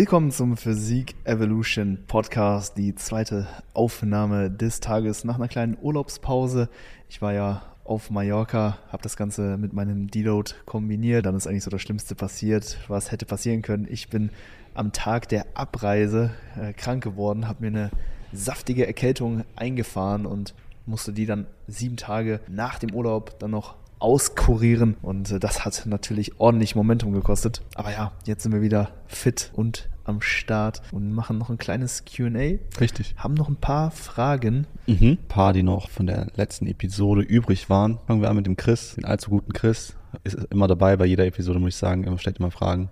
Willkommen 0.00 0.30
zum 0.30 0.56
Physik 0.56 1.14
Evolution 1.24 1.98
Podcast, 2.06 2.78
die 2.78 2.94
zweite 2.94 3.46
Aufnahme 3.74 4.50
des 4.50 4.80
Tages 4.80 5.24
nach 5.24 5.34
einer 5.34 5.46
kleinen 5.46 5.76
Urlaubspause. 5.78 6.70
Ich 7.10 7.20
war 7.20 7.34
ja 7.34 7.60
auf 7.84 8.08
Mallorca, 8.08 8.78
habe 8.90 9.02
das 9.02 9.18
Ganze 9.18 9.58
mit 9.58 9.74
meinem 9.74 10.10
Deload 10.10 10.52
kombiniert. 10.64 11.26
Dann 11.26 11.34
ist 11.34 11.46
eigentlich 11.46 11.64
so 11.64 11.70
das 11.70 11.82
Schlimmste 11.82 12.14
passiert, 12.14 12.78
was 12.88 13.12
hätte 13.12 13.26
passieren 13.26 13.60
können. 13.60 13.86
Ich 13.90 14.08
bin 14.08 14.30
am 14.72 14.92
Tag 14.92 15.28
der 15.28 15.44
Abreise 15.52 16.30
äh, 16.58 16.72
krank 16.72 17.04
geworden, 17.04 17.46
habe 17.46 17.60
mir 17.60 17.66
eine 17.66 17.90
saftige 18.32 18.86
Erkältung 18.86 19.44
eingefahren 19.54 20.24
und 20.24 20.54
musste 20.86 21.12
die 21.12 21.26
dann 21.26 21.46
sieben 21.66 21.98
Tage 21.98 22.40
nach 22.48 22.78
dem 22.78 22.94
Urlaub 22.94 23.38
dann 23.38 23.50
noch 23.50 23.74
auskurieren. 24.00 24.96
Und 25.02 25.30
äh, 25.30 25.38
das 25.38 25.64
hat 25.64 25.86
natürlich 25.86 26.40
ordentlich 26.40 26.74
Momentum 26.74 27.12
gekostet. 27.12 27.62
Aber 27.74 27.92
ja, 27.92 28.12
jetzt 28.24 28.42
sind 28.42 28.52
wir 28.52 28.62
wieder 28.62 28.90
fit 29.06 29.50
und 29.54 29.88
am 30.04 30.20
Start 30.20 30.82
und 30.92 31.12
machen 31.12 31.38
noch 31.38 31.50
ein 31.50 31.58
kleines 31.58 32.04
QA. 32.04 32.58
Richtig. 32.80 33.14
Haben 33.16 33.34
noch 33.34 33.48
ein 33.48 33.56
paar 33.56 33.90
Fragen. 33.90 34.66
Mhm. 34.86 35.18
Ein 35.22 35.28
paar, 35.28 35.52
die 35.52 35.62
noch 35.62 35.88
von 35.88 36.06
der 36.06 36.26
letzten 36.34 36.66
Episode 36.66 37.22
übrig 37.22 37.70
waren. 37.70 37.98
Fangen 38.06 38.20
wir 38.20 38.28
an 38.28 38.36
mit 38.36 38.46
dem 38.46 38.56
Chris, 38.56 38.96
den 38.96 39.04
allzu 39.04 39.30
guten 39.30 39.52
Chris. 39.52 39.94
Ist 40.24 40.36
immer 40.50 40.66
dabei 40.66 40.96
bei 40.96 41.06
jeder 41.06 41.26
Episode, 41.26 41.60
muss 41.60 41.70
ich 41.70 41.76
sagen. 41.76 42.04
Er 42.04 42.18
stellt 42.18 42.38
immer 42.38 42.50
Fragen. 42.50 42.88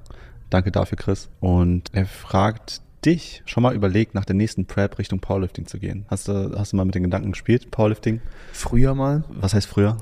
Danke 0.51 0.71
dafür, 0.71 0.97
Chris. 0.97 1.29
Und 1.41 1.91
er 1.93 2.07
fragt 2.07 2.81
dich 3.05 3.43
schon 3.47 3.63
mal 3.63 3.75
überlegt, 3.75 4.15
nach 4.15 4.25
der 4.25 4.35
nächsten 4.35 4.67
Prep 4.67 4.99
Richtung 4.99 5.21
Powerlifting 5.21 5.67
zu 5.67 5.79
gehen? 5.79 6.05
Hast 6.09 6.29
du, 6.29 6.59
hast 6.59 6.73
du 6.73 6.77
mal 6.77 6.85
mit 6.85 6.95
den 6.95 7.05
Gedanken 7.05 7.33
gespielt, 7.33 7.71
Powerlifting? 7.71 8.21
Früher 8.53 8.95
mal. 8.95 9.25
Was 9.29 9.55
heißt 9.55 9.67
früher? 9.67 9.97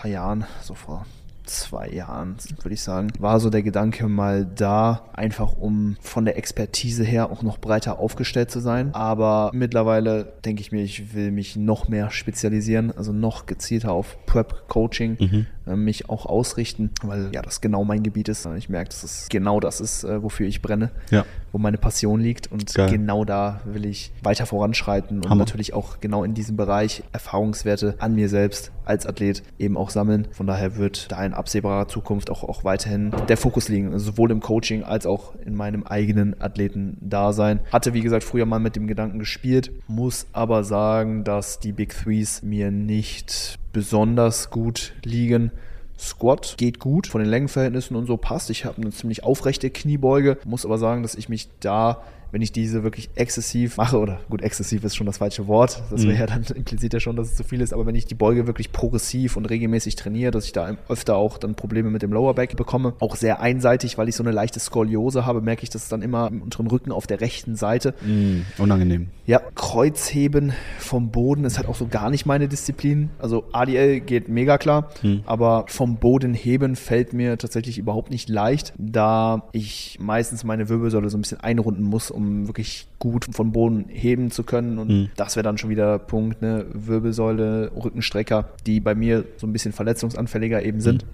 Paar 0.00 0.10
Jahren, 0.10 0.46
so 0.62 0.72
vor 0.72 1.04
zwei 1.50 1.88
Jahren, 1.88 2.36
würde 2.62 2.74
ich 2.74 2.82
sagen, 2.82 3.08
war 3.18 3.40
so 3.40 3.50
der 3.50 3.62
Gedanke 3.62 4.08
mal 4.08 4.44
da, 4.46 5.10
einfach 5.12 5.56
um 5.56 5.96
von 6.00 6.24
der 6.24 6.38
Expertise 6.38 7.04
her 7.04 7.30
auch 7.30 7.42
noch 7.42 7.58
breiter 7.58 7.98
aufgestellt 7.98 8.50
zu 8.50 8.60
sein. 8.60 8.94
Aber 8.94 9.50
mittlerweile 9.52 10.32
denke 10.44 10.62
ich 10.62 10.72
mir, 10.72 10.82
ich 10.82 11.14
will 11.14 11.30
mich 11.30 11.56
noch 11.56 11.88
mehr 11.88 12.10
spezialisieren, 12.10 12.96
also 12.96 13.12
noch 13.12 13.46
gezielter 13.46 13.92
auf 13.92 14.16
Prep-Coaching 14.26 15.16
mhm. 15.18 15.46
äh, 15.66 15.76
mich 15.76 16.08
auch 16.08 16.26
ausrichten, 16.26 16.90
weil 17.02 17.30
ja 17.32 17.42
das 17.42 17.60
genau 17.60 17.84
mein 17.84 18.02
Gebiet 18.02 18.28
ist. 18.28 18.46
Ich 18.56 18.68
merke, 18.68 18.90
dass 18.90 19.02
es 19.02 19.28
genau 19.28 19.60
das 19.60 19.80
ist, 19.80 20.04
äh, 20.04 20.22
wofür 20.22 20.46
ich 20.46 20.62
brenne, 20.62 20.90
ja. 21.10 21.24
wo 21.52 21.58
meine 21.58 21.78
Passion 21.78 22.20
liegt 22.20 22.50
und 22.50 22.74
Geil. 22.74 22.90
genau 22.90 23.24
da 23.24 23.60
will 23.64 23.84
ich 23.84 24.12
weiter 24.22 24.46
voranschreiten 24.46 25.18
und 25.18 25.28
Hammer. 25.28 25.40
natürlich 25.40 25.74
auch 25.74 26.00
genau 26.00 26.24
in 26.24 26.34
diesem 26.34 26.56
Bereich 26.56 27.02
Erfahrungswerte 27.12 27.96
an 27.98 28.14
mir 28.14 28.28
selbst 28.28 28.70
als 28.84 29.06
Athlet 29.06 29.42
eben 29.58 29.76
auch 29.76 29.90
sammeln. 29.90 30.28
Von 30.32 30.46
daher 30.46 30.76
wird 30.76 31.10
da 31.12 31.24
in 31.24 31.32
absehbarer 31.40 31.88
Zukunft 31.88 32.30
auch, 32.30 32.44
auch 32.44 32.62
weiterhin 32.62 33.10
der 33.28 33.36
Fokus 33.36 33.68
liegen, 33.68 33.98
sowohl 33.98 34.30
im 34.30 34.40
Coaching 34.40 34.84
als 34.84 35.06
auch 35.06 35.34
in 35.44 35.56
meinem 35.56 35.82
eigenen 35.82 36.40
Athleten-Dasein. 36.40 37.60
Hatte, 37.72 37.92
wie 37.92 38.02
gesagt, 38.02 38.22
früher 38.22 38.46
mal 38.46 38.60
mit 38.60 38.76
dem 38.76 38.86
Gedanken 38.86 39.18
gespielt, 39.18 39.72
muss 39.88 40.26
aber 40.32 40.62
sagen, 40.62 41.24
dass 41.24 41.58
die 41.58 41.72
Big 41.72 41.96
Threes 41.96 42.42
mir 42.42 42.70
nicht 42.70 43.58
besonders 43.72 44.50
gut 44.50 44.92
liegen. 45.04 45.50
Squat 45.98 46.54
geht 46.56 46.78
gut, 46.78 47.06
von 47.06 47.20
den 47.20 47.28
Längenverhältnissen 47.28 47.96
und 47.96 48.06
so 48.06 48.16
passt. 48.16 48.48
Ich 48.50 48.64
habe 48.64 48.80
eine 48.80 48.90
ziemlich 48.90 49.22
aufrechte 49.24 49.68
Kniebeuge, 49.70 50.38
muss 50.44 50.64
aber 50.64 50.78
sagen, 50.78 51.02
dass 51.02 51.14
ich 51.14 51.28
mich 51.28 51.48
da 51.60 52.02
wenn 52.32 52.42
ich 52.42 52.52
diese 52.52 52.82
wirklich 52.82 53.10
exzessiv 53.14 53.76
mache, 53.76 53.98
oder 53.98 54.20
gut, 54.28 54.42
exzessiv 54.42 54.84
ist 54.84 54.96
schon 54.96 55.06
das 55.06 55.18
falsche 55.18 55.46
Wort, 55.46 55.82
das 55.90 56.02
wäre 56.02 56.14
mhm. 56.14 56.20
ja 56.20 56.26
dann 56.26 56.42
implizit 56.54 56.92
ja 56.92 57.00
schon, 57.00 57.16
dass 57.16 57.28
es 57.28 57.36
zu 57.36 57.44
viel 57.44 57.60
ist, 57.60 57.72
aber 57.72 57.86
wenn 57.86 57.94
ich 57.94 58.06
die 58.06 58.14
Beuge 58.14 58.46
wirklich 58.46 58.72
progressiv 58.72 59.36
und 59.36 59.46
regelmäßig 59.46 59.96
trainiere, 59.96 60.30
dass 60.30 60.44
ich 60.44 60.52
da 60.52 60.76
öfter 60.88 61.16
auch 61.16 61.38
dann 61.38 61.54
Probleme 61.54 61.90
mit 61.90 62.02
dem 62.02 62.12
Lower 62.12 62.34
Back 62.34 62.56
bekomme, 62.56 62.94
auch 63.00 63.16
sehr 63.16 63.40
einseitig, 63.40 63.98
weil 63.98 64.08
ich 64.08 64.16
so 64.16 64.22
eine 64.22 64.32
leichte 64.32 64.60
Skoliose 64.60 65.26
habe, 65.26 65.40
merke 65.40 65.62
ich 65.62 65.70
das 65.70 65.88
dann 65.88 66.02
immer 66.02 66.28
im 66.28 66.42
unteren 66.42 66.66
Rücken 66.66 66.92
auf 66.92 67.06
der 67.06 67.20
rechten 67.20 67.56
Seite. 67.56 67.94
Mm, 68.04 68.42
unangenehm. 68.58 69.08
Ja, 69.26 69.40
Kreuzheben 69.54 70.52
vom 70.78 71.10
Boden 71.10 71.44
ist 71.44 71.58
halt 71.58 71.68
auch 71.68 71.74
so 71.74 71.86
gar 71.86 72.10
nicht 72.10 72.26
meine 72.26 72.48
Disziplin. 72.48 73.10
Also 73.18 73.44
ADL 73.52 74.00
geht 74.00 74.28
mega 74.28 74.58
klar, 74.58 74.90
mm. 75.02 75.18
aber 75.26 75.64
vom 75.68 75.96
Boden 75.96 76.34
heben 76.34 76.76
fällt 76.76 77.12
mir 77.12 77.38
tatsächlich 77.38 77.78
überhaupt 77.78 78.10
nicht 78.10 78.28
leicht, 78.28 78.72
da 78.78 79.48
ich 79.52 79.98
meistens 80.00 80.44
meine 80.44 80.68
Wirbelsäule 80.68 81.10
so 81.10 81.18
ein 81.18 81.22
bisschen 81.22 81.40
einrunden 81.40 81.84
muss, 81.84 82.10
um 82.10 82.19
wirklich 82.46 82.86
gut 82.98 83.26
vom 83.32 83.52
Boden 83.52 83.86
heben 83.88 84.30
zu 84.30 84.42
können. 84.44 84.78
Und 84.78 84.88
mhm. 84.88 85.10
das 85.16 85.36
wäre 85.36 85.44
dann 85.44 85.58
schon 85.58 85.70
wieder 85.70 85.98
Punkt, 85.98 86.42
ne? 86.42 86.66
Wirbelsäule, 86.72 87.70
Rückenstrecker, 87.74 88.48
die 88.66 88.80
bei 88.80 88.94
mir 88.94 89.24
so 89.36 89.46
ein 89.46 89.52
bisschen 89.52 89.72
verletzungsanfälliger 89.72 90.62
eben 90.62 90.80
sind. 90.80 91.04
Mhm. 91.04 91.08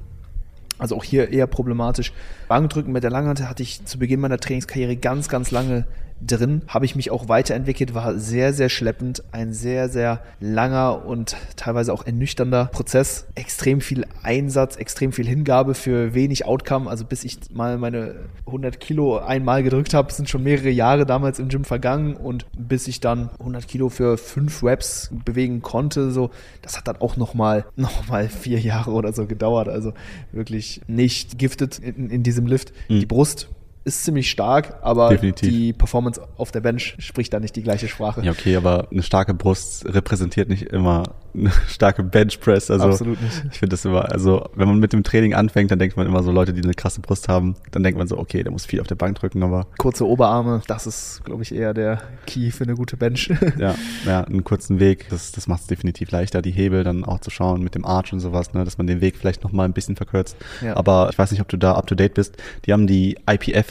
Also 0.78 0.96
auch 0.96 1.04
hier 1.04 1.30
eher 1.30 1.46
problematisch. 1.46 2.12
Bankdrücken 2.48 2.92
mit 2.92 3.02
der 3.02 3.10
Langhantel 3.10 3.48
hatte 3.48 3.62
ich 3.62 3.84
zu 3.84 3.98
Beginn 3.98 4.20
meiner 4.20 4.38
Trainingskarriere 4.38 4.96
ganz, 4.96 5.28
ganz 5.28 5.50
lange 5.50 5.86
drin, 6.24 6.62
habe 6.68 6.84
ich 6.84 6.96
mich 6.96 7.10
auch 7.10 7.28
weiterentwickelt, 7.28 7.94
war 7.94 8.18
sehr, 8.18 8.52
sehr 8.52 8.68
schleppend, 8.68 9.22
ein 9.32 9.52
sehr, 9.52 9.88
sehr 9.88 10.20
langer 10.40 11.04
und 11.04 11.36
teilweise 11.56 11.92
auch 11.92 12.06
ernüchternder 12.06 12.66
Prozess. 12.66 13.26
Extrem 13.34 13.80
viel 13.80 14.06
Einsatz, 14.22 14.76
extrem 14.76 15.12
viel 15.12 15.26
Hingabe 15.26 15.74
für 15.74 16.14
wenig 16.14 16.46
Outcome. 16.46 16.88
Also 16.88 17.04
bis 17.04 17.24
ich 17.24 17.38
mal 17.52 17.78
meine 17.78 18.14
100 18.46 18.80
Kilo 18.80 19.18
einmal 19.18 19.62
gedrückt 19.62 19.94
habe, 19.94 20.12
sind 20.12 20.28
schon 20.28 20.42
mehrere 20.42 20.70
Jahre 20.70 21.06
damals 21.06 21.38
im 21.38 21.48
Gym 21.48 21.64
vergangen 21.64 22.16
und 22.16 22.46
bis 22.56 22.88
ich 22.88 23.00
dann 23.00 23.30
100 23.38 23.68
Kilo 23.68 23.88
für 23.88 24.16
fünf 24.16 24.62
Reps 24.62 25.10
bewegen 25.24 25.62
konnte, 25.62 26.10
so, 26.10 26.30
das 26.62 26.76
hat 26.76 26.88
dann 26.88 26.96
auch 26.96 27.16
nochmal 27.16 27.66
noch 27.76 28.08
mal 28.08 28.28
vier 28.28 28.58
Jahre 28.58 28.92
oder 28.92 29.12
so 29.12 29.26
gedauert. 29.26 29.68
Also 29.68 29.92
wirklich 30.32 30.80
nicht 30.86 31.38
giftet 31.38 31.78
in, 31.78 32.10
in 32.10 32.22
diesem 32.22 32.46
Lift. 32.46 32.72
Mhm. 32.88 33.00
Die 33.00 33.06
Brust 33.06 33.48
ist 33.86 34.04
ziemlich 34.04 34.30
stark, 34.30 34.74
aber 34.82 35.10
Definitiv. 35.10 35.48
die 35.48 35.72
Performance 35.72 36.20
auf 36.36 36.50
der 36.50 36.60
Bench 36.60 36.96
spricht 36.98 37.32
da 37.32 37.38
nicht 37.38 37.54
die 37.54 37.62
gleiche 37.62 37.86
Sprache. 37.86 38.20
Ja, 38.22 38.32
okay, 38.32 38.56
aber 38.56 38.88
eine 38.90 39.04
starke 39.04 39.32
Brust 39.32 39.86
repräsentiert 39.86 40.48
nicht 40.48 40.64
immer 40.64 41.04
eine 41.36 41.52
starke 41.68 42.02
Benchpress. 42.02 42.70
Also 42.70 42.88
Absolut 42.88 43.20
nicht. 43.20 43.44
Ich 43.52 43.58
finde 43.58 43.74
das 43.74 43.84
immer, 43.84 44.10
also 44.10 44.48
wenn 44.54 44.68
man 44.68 44.78
mit 44.78 44.92
dem 44.92 45.02
Training 45.02 45.34
anfängt, 45.34 45.70
dann 45.70 45.78
denkt 45.78 45.96
man 45.96 46.06
immer 46.06 46.22
so, 46.22 46.32
Leute, 46.32 46.52
die 46.52 46.62
eine 46.62 46.74
krasse 46.74 47.00
Brust 47.00 47.28
haben, 47.28 47.56
dann 47.70 47.82
denkt 47.82 47.98
man 47.98 48.08
so, 48.08 48.18
okay, 48.18 48.42
der 48.42 48.52
muss 48.52 48.66
viel 48.66 48.80
auf 48.80 48.86
der 48.86 48.94
Bank 48.94 49.18
drücken, 49.18 49.42
aber. 49.42 49.66
Kurze 49.78 50.06
Oberarme, 50.06 50.62
das 50.66 50.86
ist, 50.86 51.22
glaube 51.24 51.42
ich, 51.42 51.54
eher 51.54 51.74
der 51.74 52.00
Key 52.26 52.50
für 52.50 52.64
eine 52.64 52.74
gute 52.74 52.96
Bench. 52.96 53.30
ja, 53.58 53.74
ja, 54.04 54.24
einen 54.24 54.44
kurzen 54.44 54.80
Weg, 54.80 55.08
das, 55.10 55.32
das 55.32 55.46
macht 55.46 55.62
es 55.62 55.66
definitiv 55.66 56.10
leichter, 56.10 56.42
die 56.42 56.50
Hebel 56.50 56.84
dann 56.84 57.04
auch 57.04 57.20
zu 57.20 57.30
schauen 57.30 57.62
mit 57.62 57.74
dem 57.74 57.84
Arch 57.84 58.12
und 58.12 58.20
sowas, 58.20 58.52
ne, 58.54 58.64
dass 58.64 58.78
man 58.78 58.86
den 58.86 59.00
Weg 59.00 59.16
vielleicht 59.16 59.44
nochmal 59.44 59.66
ein 59.66 59.72
bisschen 59.72 59.96
verkürzt. 59.96 60.36
Ja. 60.62 60.76
Aber 60.76 61.08
ich 61.10 61.18
weiß 61.18 61.30
nicht, 61.30 61.40
ob 61.40 61.48
du 61.48 61.56
da 61.56 61.74
up 61.74 61.86
to 61.86 61.94
date 61.94 62.14
bist. 62.14 62.36
Die 62.64 62.72
haben 62.72 62.86
die 62.86 63.18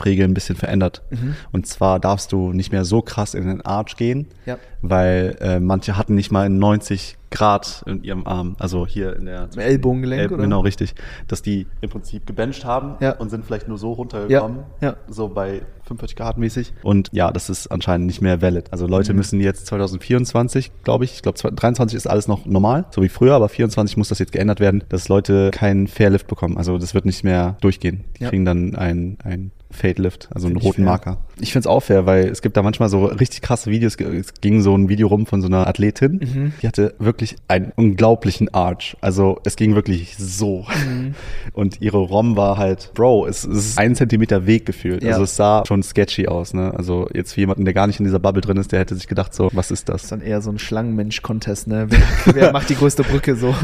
IPF-Regeln 0.06 0.32
ein 0.32 0.34
bisschen 0.34 0.56
verändert. 0.56 1.02
Mhm. 1.10 1.36
Und 1.52 1.68
zwar 1.68 2.00
darfst 2.00 2.32
du 2.32 2.54
nicht 2.54 2.72
mehr 2.72 2.86
so 2.86 3.02
krass 3.02 3.34
in 3.34 3.48
den 3.48 3.62
Arch 3.62 3.98
gehen, 3.98 4.28
ja. 4.46 4.58
weil 4.82 5.38
äh, 5.42 5.60
manche 5.60 5.98
hatten 5.98 6.16
nicht 6.16 6.32
mal 6.32 6.46
in 6.46 6.60
90 6.60 7.18
Grad 7.32 7.84
in 7.86 8.04
ihrem 8.04 8.26
Arm, 8.26 8.56
also 8.60 8.86
hier 8.86 9.16
in 9.16 9.26
der 9.26 9.50
Ellbogengelenk, 9.56 10.22
El 10.22 10.34
oder? 10.34 10.44
Genau, 10.44 10.62
richtig. 10.62 10.96
Dass 11.28 11.42
die 11.42 11.68
im 11.82 11.90
Prinzip 11.90 12.26
gebencht 12.26 12.66
haben 12.66 12.96
ja. 13.00 13.16
und 13.18 13.30
sind 13.30 13.46
vielleicht 13.46 13.68
nur 13.68 13.78
so 13.78 13.94
runtergekommen, 13.94 14.60
ja. 14.82 14.90
Ja. 14.90 14.96
so 15.08 15.28
bei 15.30 15.62
45 15.84 16.16
Grad 16.16 16.38
mäßig. 16.38 16.74
Und 16.84 17.10
ja, 17.12 17.32
das 17.32 17.50
ist 17.50 17.68
anscheinend 17.68 18.08
nicht 18.08 18.22
mehr 18.22 18.42
valid. 18.42 18.72
Also 18.72 18.88
Leute 18.88 19.14
mhm. 19.14 19.18
müssen 19.18 19.40
jetzt 19.40 19.68
2024, 19.68 20.72
glaube 20.84 21.06
ich, 21.06 21.16
ich 21.16 21.22
glaube 21.22 21.38
2023 21.38 21.96
ist 21.96 22.08
alles 22.08 22.28
noch 22.28 22.46
normal, 22.46 22.86
so 22.92 23.02
wie 23.02 23.10
früher, 23.10 23.34
aber 23.34 23.50
24 23.50 23.98
muss 23.98 24.10
das 24.10 24.20
jetzt 24.20 24.32
geändert 24.32 24.60
werden, 24.60 24.84
dass 24.90 25.10
Leute 25.10 25.52
keinen 25.52 25.88
Fairlift 25.88 26.28
bekommen. 26.28 26.58
Also 26.58 26.78
das 26.78 26.94
wird 26.94 27.06
nicht 27.06 27.24
mehr 27.24 27.58
durchgehen. 27.62 28.06
Die 28.20 28.26
kriegen 28.26 28.46
dann 28.46 28.76
ein, 28.76 29.18
ein 29.24 29.52
Fade 29.72 30.02
Lift, 30.02 30.30
also 30.34 30.48
einen 30.48 30.58
roten 30.58 30.84
Marker. 30.84 31.25
Ich 31.40 31.52
finde 31.52 31.68
es 31.68 31.68
auch 31.68 31.82
fair, 31.82 32.06
weil 32.06 32.28
es 32.28 32.42
gibt 32.42 32.58
da 32.58 32.64
manchmal 32.64 32.90
so 32.90 33.06
richtig 33.06 33.42
krasse 33.42 33.70
Videos. 33.72 33.96
Es 33.96 34.34
ging 34.42 34.62
so 34.62 34.76
ein 34.76 34.90
Video 34.90 35.08
rum 35.08 35.26
von 35.26 35.42
so 35.42 35.48
einer 35.48 35.68
Athletin, 35.68 36.14
mhm. 36.14 36.54
die 36.62 36.68
hatte 36.68 36.94
wirklich 37.00 37.36
einen 37.48 37.72
unglaublichen 37.76 38.54
Arch. 38.54 38.98
Also 39.02 39.40
es 39.44 39.56
ging 39.56 39.76
wirklich 39.76 40.16
so. 40.18 40.66
Mhm. 40.88 41.16
Und 41.54 41.82
ihre 41.82 41.98
ROM 41.98 42.36
war 42.38 42.58
halt, 42.58 42.92
Bro, 42.94 43.28
es, 43.28 43.44
es 43.46 43.70
ist 43.70 43.80
ein 43.80 43.96
Zentimeter 43.96 44.46
Weg 44.46 44.66
gefühlt. 44.66 45.04
Ja. 45.04 45.12
Also 45.12 45.24
es 45.24 45.36
sah 45.36 45.64
schon 45.68 45.84
sketchy 45.84 46.28
aus. 46.28 46.54
Ne? 46.54 46.74
Also 46.76 47.08
jetzt 47.14 47.34
für 47.34 47.42
jemanden, 47.42 47.66
der 47.66 47.74
gar 47.74 47.88
nicht 47.88 48.00
in 48.00 48.06
dieser 48.06 48.20
Bubble 48.20 48.42
drin 48.42 48.58
ist, 48.58 48.72
der 48.72 48.80
hätte 48.80 48.96
sich 48.96 49.08
gedacht 49.08 49.34
so, 49.34 49.50
was 49.54 49.72
ist 49.72 49.90
das? 49.90 49.96
Das 49.96 50.04
ist 50.04 50.12
dann 50.12 50.22
eher 50.22 50.42
so 50.42 50.52
ein 50.52 50.60
Schlangenmensch-Contest, 50.60 51.68
ne? 51.68 51.88
Wer, 51.90 52.02
wer 52.36 52.52
macht 52.52 52.70
die 52.70 52.76
größte 52.76 53.04
Brücke 53.04 53.36
so? 53.36 53.56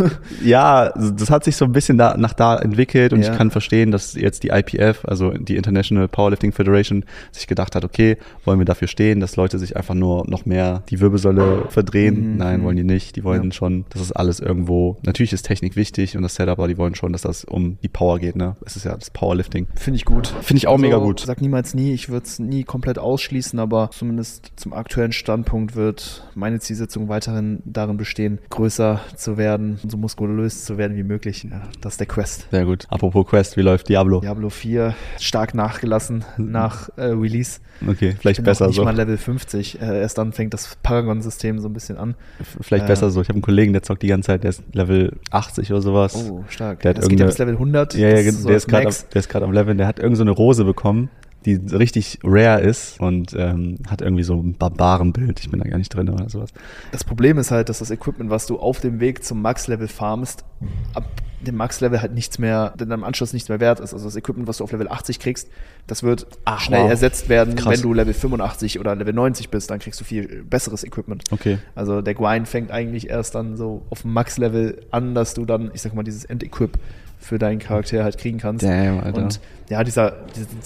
ja, 0.44 0.90
das 0.90 1.30
hat 1.30 1.44
sich 1.44 1.56
so 1.56 1.66
ein 1.66 1.72
bisschen 1.72 1.98
da, 1.98 2.16
nach 2.18 2.34
da 2.34 2.58
entwickelt 2.58 3.14
und 3.14 3.22
ja. 3.22 3.32
ich 3.32 3.38
kann 3.38 3.52
verstehen, 3.52 3.92
dass 3.92 4.14
jetzt 4.16 4.44
die 4.44 4.50
IPF, 4.50 5.06
also 5.06 5.32
die 5.32 5.56
International 5.58 5.82
International 5.82 6.08
Powerlifting 6.08 6.52
Federation 6.52 7.04
sich 7.32 7.48
gedacht 7.48 7.61
hat, 7.76 7.86
okay, 7.86 8.18
wollen 8.46 8.60
wir 8.60 8.66
dafür 8.66 8.88
stehen, 8.88 9.20
dass 9.20 9.36
Leute 9.36 9.60
sich 9.60 9.78
einfach 9.78 9.94
nur 9.94 10.28
noch 10.28 10.46
mehr 10.46 10.84
die 10.90 11.00
Wirbelsäule 11.00 11.66
verdrehen? 11.70 12.32
Mhm. 12.32 12.38
Nein, 12.38 12.64
wollen 12.64 12.78
die 12.78 12.84
nicht. 12.84 13.16
Die 13.16 13.24
wollen 13.24 13.46
ja. 13.46 13.52
schon, 13.52 13.86
dass 13.90 14.02
das 14.02 14.12
alles 14.12 14.40
irgendwo, 14.40 14.98
natürlich 15.04 15.34
ist 15.34 15.44
Technik 15.44 15.76
wichtig 15.76 16.18
und 16.18 16.24
das 16.24 16.36
Setup, 16.36 16.60
aber 16.60 16.68
die 16.68 16.78
wollen 16.78 16.96
schon, 16.96 17.12
dass 17.12 17.22
das 17.22 17.44
um 17.46 17.78
die 17.84 17.90
Power 17.90 18.20
geht, 18.20 18.36
ne? 18.36 18.56
Es 18.66 18.76
ist 18.76 18.86
ja 18.86 18.96
das 18.96 19.10
Powerlifting. 19.10 19.68
Finde 19.76 19.98
ich 19.98 20.06
gut. 20.06 20.28
Finde 20.42 20.58
ich 20.58 20.68
auch 20.68 20.74
also, 20.74 20.82
mega 20.82 20.98
gut. 20.98 21.22
Sag 21.22 21.42
niemals 21.42 21.74
nie, 21.74 21.94
ich 21.94 22.10
würde 22.10 22.26
es 22.26 22.40
nie 22.40 22.64
komplett 22.64 23.00
ausschließen, 23.00 23.60
aber 23.60 23.90
zumindest 23.92 24.52
zum 24.56 24.74
aktuellen 24.74 25.12
Standpunkt 25.12 25.76
wird 25.76 26.28
meine 26.36 26.60
Zielsetzung 26.60 27.10
weiterhin 27.10 27.62
darin 27.66 27.98
bestehen, 27.98 28.40
größer 28.50 29.02
zu 29.16 29.38
werden 29.38 29.80
und 29.84 29.92
so 29.92 29.98
muskulös 29.98 30.66
zu 30.66 30.78
werden 30.78 30.98
wie 30.98 31.04
möglich. 31.04 31.44
Ja, 31.44 31.64
das 31.82 31.94
ist 31.94 32.00
der 32.00 32.08
Quest. 32.08 32.48
Sehr 32.52 32.66
gut. 32.66 32.86
Apropos 32.90 33.28
Quest, 33.28 33.58
wie 33.58 33.62
läuft 33.62 33.90
Diablo? 33.90 34.22
Diablo 34.22 34.50
4 34.50 34.96
stark 35.20 35.54
nachgelassen 35.54 36.26
nach 36.38 36.90
äh, 36.98 37.04
Release. 37.04 37.51
Okay, 37.86 38.16
vielleicht 38.20 38.44
besser 38.44 38.68
nicht 38.68 38.76
so. 38.76 38.84
Mal 38.84 38.96
Level 38.96 39.18
50. 39.18 39.82
Äh, 39.82 40.02
erst 40.02 40.18
dann 40.18 40.32
fängt 40.34 40.54
das 40.54 40.78
Paragon-System 40.84 41.60
so 41.60 41.68
ein 41.68 41.74
bisschen 41.74 41.98
an. 41.98 42.16
Vielleicht 42.62 42.86
äh, 42.86 42.88
besser 42.88 43.10
so. 43.10 43.22
Ich 43.22 43.30
habe 43.30 43.38
einen 43.38 43.42
Kollegen, 43.42 43.74
der 43.74 43.84
zockt 43.84 44.04
die 44.04 44.08
ganze 44.08 44.28
Zeit, 44.28 44.44
der 44.44 44.52
ist 44.52 44.64
Level 44.74 45.18
80 45.32 45.72
oder 45.72 45.82
sowas. 45.82 46.16
Oh, 46.16 46.44
stark. 46.48 46.82
Der 46.82 46.92
hat 46.92 47.00
es 47.00 47.08
geht 47.08 47.20
ja 47.20 47.26
bis 47.26 47.38
Level 47.38 47.56
100. 47.56 47.96
Ja, 47.96 48.10
ja 48.10 48.32
so 48.32 48.48
der, 48.48 48.58
ist 48.58 48.72
am, 48.72 48.84
der 48.84 49.20
ist 49.20 49.30
gerade 49.30 49.46
am 49.46 49.52
Level, 49.52 49.76
der 49.76 49.88
hat 49.88 50.00
irgend 50.00 50.18
so 50.18 50.24
eine 50.24 50.32
Rose 50.32 50.64
bekommen 50.64 51.10
die 51.46 51.56
richtig 51.56 52.20
rare 52.24 52.62
ist 52.62 53.00
und 53.00 53.34
ähm, 53.38 53.78
hat 53.90 54.02
irgendwie 54.02 54.24
so 54.24 54.36
ein 54.36 54.54
Barbarenbild. 54.54 55.40
Ich 55.40 55.50
bin 55.50 55.60
da 55.60 55.68
gar 55.68 55.78
nicht 55.78 55.94
drin 55.94 56.10
oder 56.10 56.30
sowas. 56.30 56.52
Das 56.92 57.04
Problem 57.04 57.38
ist 57.38 57.52
halt, 57.52 57.70
dass 57.70 57.80
das 57.80 57.90
Equipment, 57.90 58.30
was 58.30 58.46
du 58.46 58.60
auf 58.60 58.80
dem 58.80 59.00
Weg 59.00 59.24
zum 59.24 59.42
Max-Level 59.42 59.88
farmst, 59.88 60.46
ab 60.94 61.06
dem 61.42 61.56
Max-Level 61.56 62.02
halt 62.02 62.14
nichts 62.14 62.38
mehr, 62.40 62.74
denn 62.80 62.92
am 62.92 63.04
Anschluss 63.04 63.34
nichts 63.34 63.50
mehr 63.50 63.60
wert 63.60 63.80
ist. 63.80 63.94
Also 63.94 64.06
das 64.06 64.16
Equipment, 64.16 64.48
was 64.48 64.58
du 64.58 64.64
auf 64.64 64.72
Level 64.72 64.88
80 64.88 65.20
kriegst, 65.20 65.50
das 65.88 66.04
wird 66.04 66.28
Ach, 66.46 66.60
schnell 66.60 66.84
wow. 66.84 66.90
ersetzt 66.90 67.30
werden, 67.30 67.56
Krass. 67.56 67.74
wenn 67.74 67.82
du 67.82 67.94
Level 67.94 68.14
85 68.14 68.80
oder 68.80 68.96
Level 68.96 69.14
90 69.14 69.50
bist, 69.50 69.70
dann 69.72 69.80
kriegst 69.80 70.00
du 70.00 70.04
viel 70.04 70.44
besseres 70.44 70.84
Equipment. 70.84 71.24
Okay. 71.32 71.58
Also 71.74 72.02
der 72.02 72.14
Grind 72.14 72.48
fängt 72.48 72.72
eigentlich 72.72 73.10
erst 73.10 73.36
dann 73.36 73.58
so 73.58 73.82
auf 73.90 74.04
dem 74.04 74.14
Max-Level 74.14 74.86
an, 74.92 75.16
dass 75.16 75.34
du 75.34 75.46
dann, 75.46 75.72
ich 75.74 75.82
sag 75.82 75.94
mal, 75.96 76.04
dieses 76.04 76.26
End-Equip 76.26 76.78
für 77.22 77.38
deinen 77.38 77.60
Charakter 77.60 78.04
halt 78.04 78.18
kriegen 78.18 78.40
kannst. 78.40 78.66
Damn, 78.66 79.00
Alter. 79.00 79.22
Und 79.22 79.40
ja, 79.70 79.86
dieser, 79.86 80.18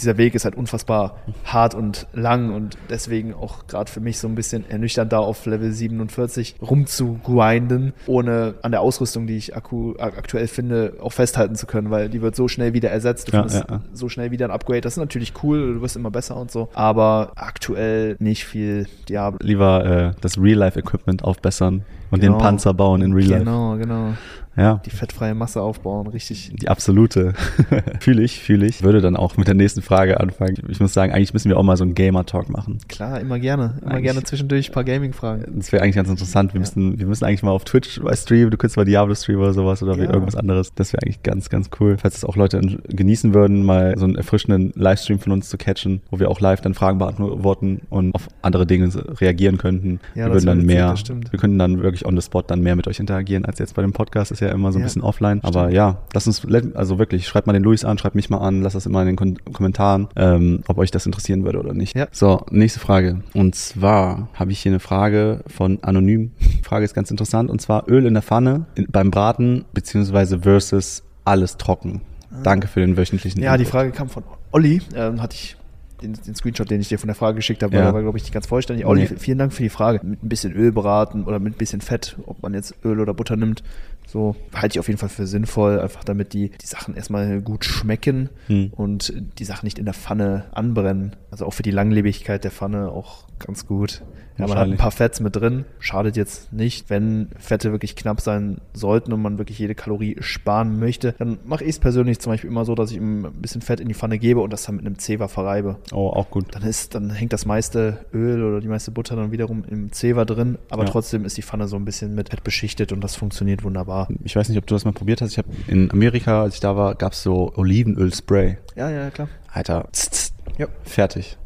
dieser 0.01 0.17
Weg 0.17 0.33
ist 0.33 0.45
halt 0.45 0.55
unfassbar 0.55 1.17
hart 1.43 1.75
und 1.75 2.07
lang 2.13 2.51
und 2.51 2.75
deswegen 2.89 3.35
auch 3.35 3.67
gerade 3.67 3.91
für 3.91 3.99
mich 3.99 4.17
so 4.17 4.27
ein 4.27 4.33
bisschen 4.33 4.67
ernüchternd 4.67 5.13
da 5.13 5.19
auf 5.19 5.45
Level 5.45 5.71
47 5.71 6.55
rumzugrinden, 6.59 7.93
ohne 8.07 8.55
an 8.63 8.71
der 8.71 8.81
Ausrüstung, 8.81 9.27
die 9.27 9.37
ich 9.37 9.55
aktuell 9.55 10.47
finde, 10.47 10.93
auch 11.01 11.13
festhalten 11.13 11.53
zu 11.55 11.67
können, 11.67 11.91
weil 11.91 12.09
die 12.09 12.23
wird 12.23 12.35
so 12.35 12.47
schnell 12.47 12.73
wieder 12.73 12.89
ersetzt. 12.89 13.27
Du 13.27 13.33
ja, 13.33 13.43
findest 13.43 13.69
ja. 13.69 13.81
so 13.93 14.09
schnell 14.09 14.31
wieder 14.31 14.45
ein 14.45 14.51
Upgrade. 14.51 14.81
Das 14.81 14.93
ist 14.93 14.97
natürlich 14.97 15.33
cool, 15.43 15.75
du 15.75 15.81
wirst 15.81 15.95
immer 15.95 16.09
besser 16.09 16.37
und 16.37 16.49
so, 16.49 16.69
aber 16.73 17.33
aktuell 17.35 18.15
nicht 18.17 18.45
viel 18.45 18.87
Diablo. 19.07 19.37
Lieber 19.43 19.85
äh, 19.85 20.19
das 20.21 20.39
Real-Life-Equipment 20.39 21.23
aufbessern 21.23 21.83
und 22.15 22.21
genau. 22.21 22.37
den 22.37 22.41
Panzer 22.41 22.73
bauen 22.73 23.01
in 23.01 23.13
Real 23.13 23.29
Life. 23.29 23.43
Genau, 23.43 23.77
genau. 23.77 24.13
Ja. 24.57 24.81
Die 24.85 24.89
fettfreie 24.89 25.35
Masse 25.35 25.61
aufbauen, 25.61 26.07
richtig. 26.07 26.51
Die 26.53 26.69
absolute. 26.69 27.33
fühle 27.99 28.23
ich, 28.23 28.39
fühle 28.39 28.65
ich. 28.65 28.83
Würde 28.83 29.01
dann 29.01 29.17
auch 29.17 29.35
mit 29.35 29.47
der 29.47 29.55
nächsten 29.55 29.81
Frage 29.81 30.19
anfangen. 30.19 30.55
Ich 30.69 30.79
muss 30.79 30.93
sagen, 30.93 31.11
eigentlich 31.11 31.33
müssen 31.33 31.49
wir 31.49 31.57
auch 31.57 31.63
mal 31.63 31.75
so 31.75 31.83
einen 31.83 31.93
Gamer-Talk 31.93 32.49
machen. 32.49 32.77
Klar, 32.87 33.19
immer 33.19 33.37
gerne. 33.37 33.75
Immer 33.81 33.91
eigentlich, 33.91 34.03
gerne 34.03 34.23
zwischendurch 34.23 34.69
ein 34.69 34.73
paar 34.73 34.85
Gaming-Fragen. 34.85 35.45
Das 35.57 35.71
wäre 35.71 35.83
eigentlich 35.83 35.95
ganz 35.95 36.09
interessant. 36.09 36.53
Wir, 36.53 36.59
ja. 36.59 36.61
müssen, 36.61 36.99
wir 36.99 37.05
müssen 37.05 37.25
eigentlich 37.25 37.43
mal 37.43 37.51
auf 37.51 37.65
Twitch 37.65 38.01
bei 38.01 38.15
streamen. 38.15 38.51
Du 38.51 38.57
könntest 38.57 38.77
mal 38.77 38.85
Diablo 38.85 39.13
streamen 39.13 39.43
oder 39.43 39.53
sowas 39.53 39.83
oder 39.83 39.97
ja. 39.97 40.09
irgendwas 40.09 40.35
anderes. 40.35 40.73
Das 40.73 40.93
wäre 40.93 41.03
eigentlich 41.03 41.23
ganz, 41.23 41.49
ganz 41.49 41.69
cool. 41.79 41.97
Falls 41.97 42.15
es 42.15 42.23
auch 42.23 42.37
Leute 42.37 42.61
genießen 42.87 43.33
würden, 43.33 43.63
mal 43.65 43.97
so 43.97 44.05
einen 44.05 44.15
erfrischenden 44.15 44.71
Livestream 44.75 45.19
von 45.19 45.33
uns 45.33 45.49
zu 45.49 45.57
catchen, 45.57 46.01
wo 46.09 46.19
wir 46.19 46.31
auch 46.31 46.39
live 46.39 46.61
dann 46.61 46.73
Fragen 46.73 46.97
beantworten 46.97 47.81
und 47.89 48.15
auf 48.15 48.29
andere 48.41 48.65
Dinge 48.65 48.89
reagieren 49.19 49.57
könnten. 49.57 49.99
Ja, 50.15 50.27
wir 50.27 50.33
würden 50.33 50.45
dann 50.45 50.65
mehr, 50.65 50.95
wir 51.29 51.39
könnten 51.39 51.59
dann 51.59 51.83
wirklich 51.83 52.04
on 52.05 52.15
the 52.15 52.21
spot 52.21 52.43
dann 52.47 52.61
mehr 52.61 52.75
mit 52.75 52.87
euch 52.87 52.99
interagieren 52.99 53.45
als 53.45 53.59
jetzt 53.59 53.75
bei 53.75 53.81
dem 53.81 53.93
Podcast. 53.93 54.31
Ist 54.31 54.39
ja 54.39 54.49
immer 54.49 54.71
so 54.71 54.77
ein 54.77 54.81
ja, 54.81 54.85
bisschen 54.85 55.01
offline. 55.01 55.39
Aber 55.43 55.61
stimmt. 55.61 55.73
ja, 55.75 55.97
lass 56.13 56.27
uns, 56.27 56.45
also 56.75 56.99
wirklich, 56.99 57.27
schreibt 57.27 57.47
mal 57.47 57.53
den 57.53 57.63
Luis 57.63 57.83
an, 57.83 57.97
schreibt 57.97 58.15
mich 58.15 58.29
mal 58.29 58.39
an, 58.39 58.61
lasst 58.61 58.75
das 58.75 58.85
immer 58.85 59.01
in 59.01 59.07
den 59.07 59.15
Kom 59.15 59.35
Kommentaren, 59.53 60.07
ähm, 60.15 60.63
ob 60.67 60.77
euch 60.77 60.91
das 60.91 61.05
interessieren 61.05 61.43
würde 61.43 61.59
oder 61.59 61.73
nicht. 61.73 61.95
Ja. 61.95 62.07
So, 62.11 62.45
nächste 62.49 62.79
Frage. 62.79 63.21
Und 63.33 63.55
zwar 63.55 64.29
habe 64.33 64.51
ich 64.51 64.59
hier 64.59 64.71
eine 64.71 64.79
Frage 64.79 65.41
von 65.47 65.79
Anonym. 65.81 66.31
Die 66.39 66.63
Frage 66.63 66.85
ist 66.85 66.93
ganz 66.93 67.11
interessant. 67.11 67.49
Und 67.49 67.61
zwar 67.61 67.89
Öl 67.89 68.05
in 68.05 68.13
der 68.13 68.23
Pfanne 68.23 68.65
in, 68.75 68.87
beim 68.89 69.11
Braten 69.11 69.65
beziehungsweise 69.73 70.39
versus 70.39 71.03
alles 71.23 71.57
trocken. 71.57 72.01
Ah. 72.31 72.37
Danke 72.43 72.67
für 72.67 72.81
den 72.81 72.97
wöchentlichen 72.97 73.41
Ja, 73.41 73.53
Input. 73.53 73.65
die 73.65 73.71
Frage 73.71 73.91
kam 73.91 74.09
von 74.09 74.23
Olli. 74.51 74.81
Ähm, 74.95 75.21
hatte 75.21 75.35
ich 75.35 75.57
den, 76.01 76.13
den, 76.13 76.35
Screenshot, 76.35 76.69
den 76.69 76.81
ich 76.81 76.89
dir 76.89 76.99
von 76.99 77.07
der 77.07 77.15
Frage 77.15 77.35
geschickt 77.35 77.63
habe, 77.63 77.75
ja. 77.75 77.93
war, 77.93 78.01
glaube 78.01 78.17
ich, 78.17 78.23
nicht 78.23 78.33
ganz 78.33 78.47
vollständig. 78.47 78.85
Olli, 78.85 79.01
nee. 79.01 79.17
vielen 79.17 79.37
Dank 79.37 79.53
für 79.53 79.63
die 79.63 79.69
Frage. 79.69 79.99
Mit 80.03 80.23
ein 80.23 80.29
bisschen 80.29 80.53
Öl 80.53 80.71
beraten 80.71 81.23
oder 81.23 81.39
mit 81.39 81.55
ein 81.55 81.57
bisschen 81.57 81.81
Fett, 81.81 82.17
ob 82.25 82.41
man 82.43 82.53
jetzt 82.53 82.75
Öl 82.83 82.99
oder 82.99 83.13
Butter 83.13 83.35
nimmt, 83.35 83.63
so 84.07 84.35
halte 84.53 84.75
ich 84.75 84.79
auf 84.79 84.87
jeden 84.87 84.99
Fall 84.99 85.09
für 85.09 85.27
sinnvoll, 85.27 85.79
einfach 85.79 86.03
damit 86.03 86.33
die, 86.33 86.49
die 86.49 86.65
Sachen 86.65 86.95
erstmal 86.95 87.41
gut 87.41 87.65
schmecken 87.65 88.29
hm. 88.47 88.71
und 88.75 89.13
die 89.39 89.45
Sachen 89.45 89.65
nicht 89.65 89.79
in 89.79 89.85
der 89.85 89.93
Pfanne 89.93 90.45
anbrennen. 90.51 91.15
Also 91.31 91.45
auch 91.45 91.53
für 91.53 91.63
die 91.63 91.71
Langlebigkeit 91.71 92.43
der 92.43 92.51
Pfanne 92.51 92.91
auch 92.91 93.25
ganz 93.39 93.65
gut. 93.67 94.01
Ja, 94.37 94.47
man 94.47 94.57
hat 94.57 94.67
ein 94.67 94.77
paar 94.77 94.91
Fetts 94.91 95.21
mit 95.21 95.35
drin. 95.35 95.63
Schadet 95.79 96.17
jetzt 96.17 96.51
nicht, 96.51 96.89
wenn 96.89 97.29
Fette 97.37 97.71
wirklich 97.71 97.95
knapp 97.95 98.19
sein 98.19 98.59
sollten 98.73 99.13
und 99.13 99.21
man 99.21 99.37
wirklich 99.37 99.59
jede 99.59 99.75
Kalorie 99.75 100.17
sparen 100.19 100.77
möchte. 100.77 101.13
Dann 101.17 101.37
mache 101.45 101.63
ich 101.63 101.71
es 101.71 101.79
persönlich 101.79 102.19
zum 102.19 102.33
Beispiel 102.33 102.49
immer 102.49 102.65
so, 102.65 102.75
dass 102.75 102.91
ich 102.91 102.97
ein 102.97 103.23
bisschen 103.41 103.61
Fett 103.61 103.79
in 103.79 103.87
die 103.87 103.93
Pfanne 103.93 104.19
gebe 104.19 104.41
und 104.41 104.51
das 104.51 104.63
dann 104.63 104.75
mit 104.75 104.85
einem 104.85 104.99
Zewa 104.99 105.29
verreibe. 105.29 105.77
Oh, 105.93 106.09
auch 106.09 106.29
gut. 106.29 106.53
Dann 106.53 106.63
ist, 106.63 106.95
dann 106.95 107.11
hängt 107.11 107.31
das 107.31 107.45
meiste 107.45 108.05
Öl 108.13 108.43
oder 108.43 108.59
die 108.59 108.67
meiste 108.67 108.91
Butter 108.91 109.15
dann 109.15 109.31
wiederum 109.31 109.63
im 109.69 109.91
Zewa 109.93 110.25
drin, 110.25 110.57
aber 110.69 110.83
ja. 110.83 110.89
trotzdem 110.89 111.23
ist 111.23 111.37
die 111.37 111.41
Pfanne 111.41 111.67
so 111.67 111.77
ein 111.77 111.85
bisschen 111.85 112.13
mit 112.13 112.29
Fett 112.29 112.43
beschichtet 112.43 112.91
und 112.91 113.01
das 113.01 113.15
funktioniert 113.15 113.63
wunderbar. 113.63 113.94
Ich 114.23 114.35
weiß 114.35 114.49
nicht, 114.49 114.57
ob 114.57 114.67
du 114.67 114.75
das 114.75 114.85
mal 114.85 114.93
probiert 114.93 115.21
hast. 115.21 115.31
Ich 115.31 115.37
habe 115.37 115.49
in 115.67 115.91
Amerika, 115.91 116.43
als 116.43 116.55
ich 116.55 116.59
da 116.59 116.75
war, 116.75 116.95
gab 116.95 117.13
es 117.13 117.23
so 117.23 117.53
Olivenöl-Spray. 117.55 118.57
Ja, 118.75 118.89
ja, 118.89 119.09
klar. 119.09 119.27
Alter, 119.51 119.87
tss, 119.91 120.09
tss, 120.09 120.33
ja. 120.57 120.67
fertig. 120.83 121.37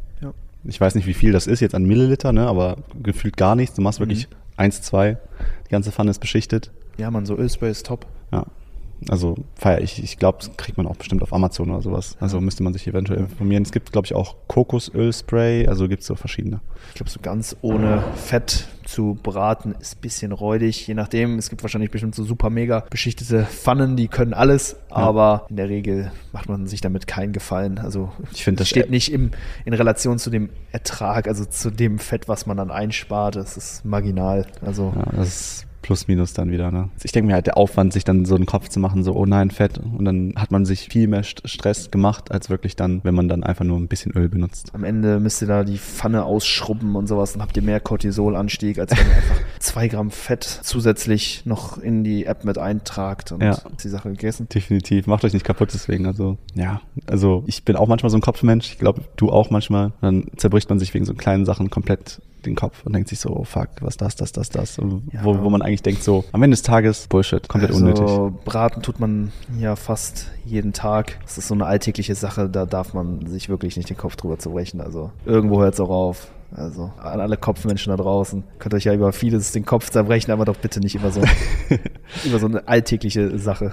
Ich 0.64 0.80
weiß 0.80 0.94
nicht, 0.94 1.06
wie 1.06 1.14
viel 1.14 1.32
das 1.32 1.46
ist 1.46 1.60
jetzt 1.60 1.74
an 1.74 1.84
Milliliter, 1.84 2.32
ne? 2.32 2.46
aber 2.46 2.76
gefühlt 3.02 3.36
gar 3.36 3.56
nichts. 3.56 3.76
Du 3.76 3.82
machst 3.82 3.98
mhm. 3.98 4.04
wirklich 4.04 4.28
eins, 4.56 4.82
zwei. 4.82 5.16
Die 5.66 5.70
ganze 5.70 5.90
Pfanne 5.90 6.10
ist 6.10 6.18
beschichtet. 6.18 6.70
Ja, 6.98 7.10
man, 7.10 7.24
so 7.24 7.36
Ölspray 7.36 7.70
ist 7.70 7.86
top. 7.86 8.06
Ja. 8.30 8.44
Also 9.08 9.36
feier 9.54 9.80
ich. 9.80 10.02
Ich 10.02 10.18
glaube, 10.18 10.38
das 10.38 10.56
kriegt 10.56 10.76
man 10.76 10.86
auch 10.86 10.96
bestimmt 10.96 11.22
auf 11.22 11.32
Amazon 11.32 11.70
oder 11.70 11.82
sowas. 11.82 12.16
Also 12.20 12.40
müsste 12.40 12.62
man 12.62 12.72
sich 12.72 12.86
eventuell 12.86 13.20
informieren. 13.20 13.62
Es 13.62 13.72
gibt, 13.72 13.92
glaube 13.92 14.06
ich, 14.06 14.14
auch 14.14 14.36
Kokosölspray. 14.48 15.66
Also 15.68 15.88
gibt 15.88 16.02
es 16.02 16.06
so 16.06 16.14
verschiedene. 16.14 16.60
Ich 16.88 16.94
glaube, 16.94 17.10
so 17.10 17.20
ganz 17.20 17.56
ohne 17.62 18.02
Fett 18.16 18.68
zu 18.84 19.16
braten 19.22 19.74
ist 19.80 19.96
ein 19.96 20.00
bisschen 20.00 20.32
räudig. 20.32 20.86
Je 20.86 20.94
nachdem, 20.94 21.38
es 21.38 21.48
gibt 21.48 21.62
wahrscheinlich 21.62 21.90
bestimmt 21.90 22.14
so 22.14 22.24
super 22.24 22.50
mega 22.50 22.84
beschichtete 22.90 23.44
Pfannen, 23.44 23.96
die 23.96 24.08
können 24.08 24.34
alles. 24.34 24.76
Ja. 24.90 24.96
Aber 24.96 25.46
in 25.48 25.56
der 25.56 25.68
Regel 25.68 26.10
macht 26.32 26.48
man 26.48 26.66
sich 26.66 26.80
damit 26.80 27.06
keinen 27.06 27.32
Gefallen. 27.32 27.78
Also 27.78 28.12
ich 28.32 28.44
finde, 28.44 28.60
das 28.60 28.68
steht 28.68 28.90
nicht 28.90 29.12
im, 29.12 29.30
in 29.64 29.74
Relation 29.74 30.18
zu 30.18 30.30
dem 30.30 30.50
Ertrag, 30.72 31.28
also 31.28 31.44
zu 31.44 31.70
dem 31.70 31.98
Fett, 31.98 32.28
was 32.28 32.46
man 32.46 32.56
dann 32.56 32.70
einspart. 32.70 33.36
Das 33.36 33.56
ist 33.56 33.84
marginal. 33.84 34.46
Also 34.60 34.92
ja, 34.96 35.12
das 35.12 35.28
ist 35.28 35.66
plus 35.82 36.08
minus 36.08 36.32
dann 36.32 36.50
wieder. 36.50 36.70
Ne? 36.70 36.90
Ich 37.02 37.12
denke 37.12 37.28
mir 37.28 37.34
halt, 37.34 37.46
der 37.46 37.56
Aufwand, 37.56 37.92
sich 37.92 38.04
dann 38.04 38.24
so 38.24 38.34
einen 38.34 38.46
Kopf 38.46 38.68
zu 38.68 38.80
machen, 38.80 39.02
so, 39.02 39.14
oh 39.14 39.26
nein, 39.26 39.50
Fett. 39.50 39.78
Und 39.78 40.04
dann 40.04 40.34
hat 40.36 40.50
man 40.50 40.64
sich 40.64 40.88
viel 40.88 41.08
mehr 41.08 41.22
Stress 41.22 41.90
gemacht, 41.90 42.30
als 42.30 42.50
wirklich 42.50 42.76
dann, 42.76 43.00
wenn 43.04 43.14
man 43.14 43.28
dann 43.28 43.44
einfach 43.44 43.64
nur 43.64 43.78
ein 43.78 43.88
bisschen 43.88 44.12
Öl 44.12 44.28
benutzt. 44.28 44.70
Am 44.74 44.84
Ende 44.84 45.20
müsst 45.20 45.42
ihr 45.42 45.48
da 45.48 45.64
die 45.64 45.78
Pfanne 45.78 46.24
ausschrubben 46.24 46.96
und 46.96 47.06
sowas, 47.06 47.32
dann 47.32 47.42
habt 47.42 47.56
ihr 47.56 47.62
mehr 47.62 47.80
Cortisolanstieg, 47.80 48.78
als 48.78 48.92
wenn 48.92 49.06
ihr 49.06 49.16
einfach 49.16 49.40
zwei 49.58 49.88
Gramm 49.88 50.10
Fett 50.10 50.44
zusätzlich 50.44 51.46
noch 51.46 51.78
in 51.78 52.04
die 52.04 52.26
App 52.26 52.44
mit 52.44 52.58
eintragt 52.58 53.32
und 53.32 53.42
ja. 53.42 53.58
die 53.82 53.88
Sache 53.88 54.10
gegessen. 54.10 54.48
Definitiv. 54.48 55.06
Macht 55.06 55.24
euch 55.24 55.32
nicht 55.32 55.44
kaputt 55.44 55.70
deswegen. 55.72 56.06
Also, 56.06 56.38
ja. 56.54 56.80
Also, 57.06 57.44
ich 57.46 57.64
bin 57.64 57.76
auch 57.76 57.88
manchmal 57.88 58.10
so 58.10 58.18
ein 58.18 58.22
Kopfmensch. 58.22 58.72
Ich 58.72 58.78
glaube, 58.78 59.02
du 59.16 59.30
auch 59.30 59.50
manchmal. 59.50 59.92
Dann 60.00 60.26
zerbricht 60.36 60.68
man 60.68 60.78
sich 60.78 60.92
wegen 60.94 61.04
so 61.04 61.14
kleinen 61.14 61.44
Sachen 61.44 61.70
komplett 61.70 62.20
den 62.46 62.54
Kopf 62.54 62.84
und 62.84 62.94
denkt 62.94 63.08
sich 63.08 63.20
so, 63.20 63.30
oh 63.30 63.44
fuck, 63.44 63.68
was 63.80 63.96
das, 63.96 64.16
das, 64.16 64.32
das, 64.32 64.48
das. 64.50 64.76
Ja. 64.76 65.24
Wo, 65.24 65.42
wo 65.42 65.50
man 65.50 65.62
eigentlich 65.70 65.82
denkt 65.82 66.02
so, 66.02 66.24
am 66.32 66.42
Ende 66.42 66.54
des 66.54 66.62
Tages, 66.62 67.06
Bullshit, 67.06 67.48
komplett 67.48 67.72
also, 67.72 67.84
unnötig. 67.84 68.44
Braten 68.44 68.82
tut 68.82 69.00
man 69.00 69.32
ja 69.58 69.76
fast 69.76 70.26
jeden 70.44 70.72
Tag. 70.72 71.18
Das 71.22 71.38
ist 71.38 71.48
so 71.48 71.54
eine 71.54 71.66
alltägliche 71.66 72.14
Sache, 72.14 72.48
da 72.48 72.66
darf 72.66 72.92
man 72.92 73.26
sich 73.26 73.48
wirklich 73.48 73.76
nicht 73.76 73.88
den 73.88 73.96
Kopf 73.96 74.16
drüber 74.16 74.38
zerbrechen. 74.38 74.80
Also 74.80 75.10
irgendwo 75.24 75.60
hört 75.60 75.74
es 75.74 75.80
auch 75.80 75.90
auf. 75.90 76.28
Also 76.52 76.90
an 76.98 77.20
alle 77.20 77.36
Kopfmenschen 77.36 77.96
da 77.96 78.02
draußen. 78.02 78.42
Könnt 78.58 78.74
euch 78.74 78.82
ja 78.82 78.92
über 78.92 79.12
vieles 79.12 79.52
den 79.52 79.64
Kopf 79.64 79.90
zerbrechen, 79.90 80.32
aber 80.32 80.44
doch 80.44 80.56
bitte 80.56 80.80
nicht 80.80 80.96
über 80.96 81.12
so, 81.12 81.20
über 82.24 82.40
so 82.40 82.46
eine 82.46 82.66
alltägliche 82.66 83.38
Sache. 83.38 83.72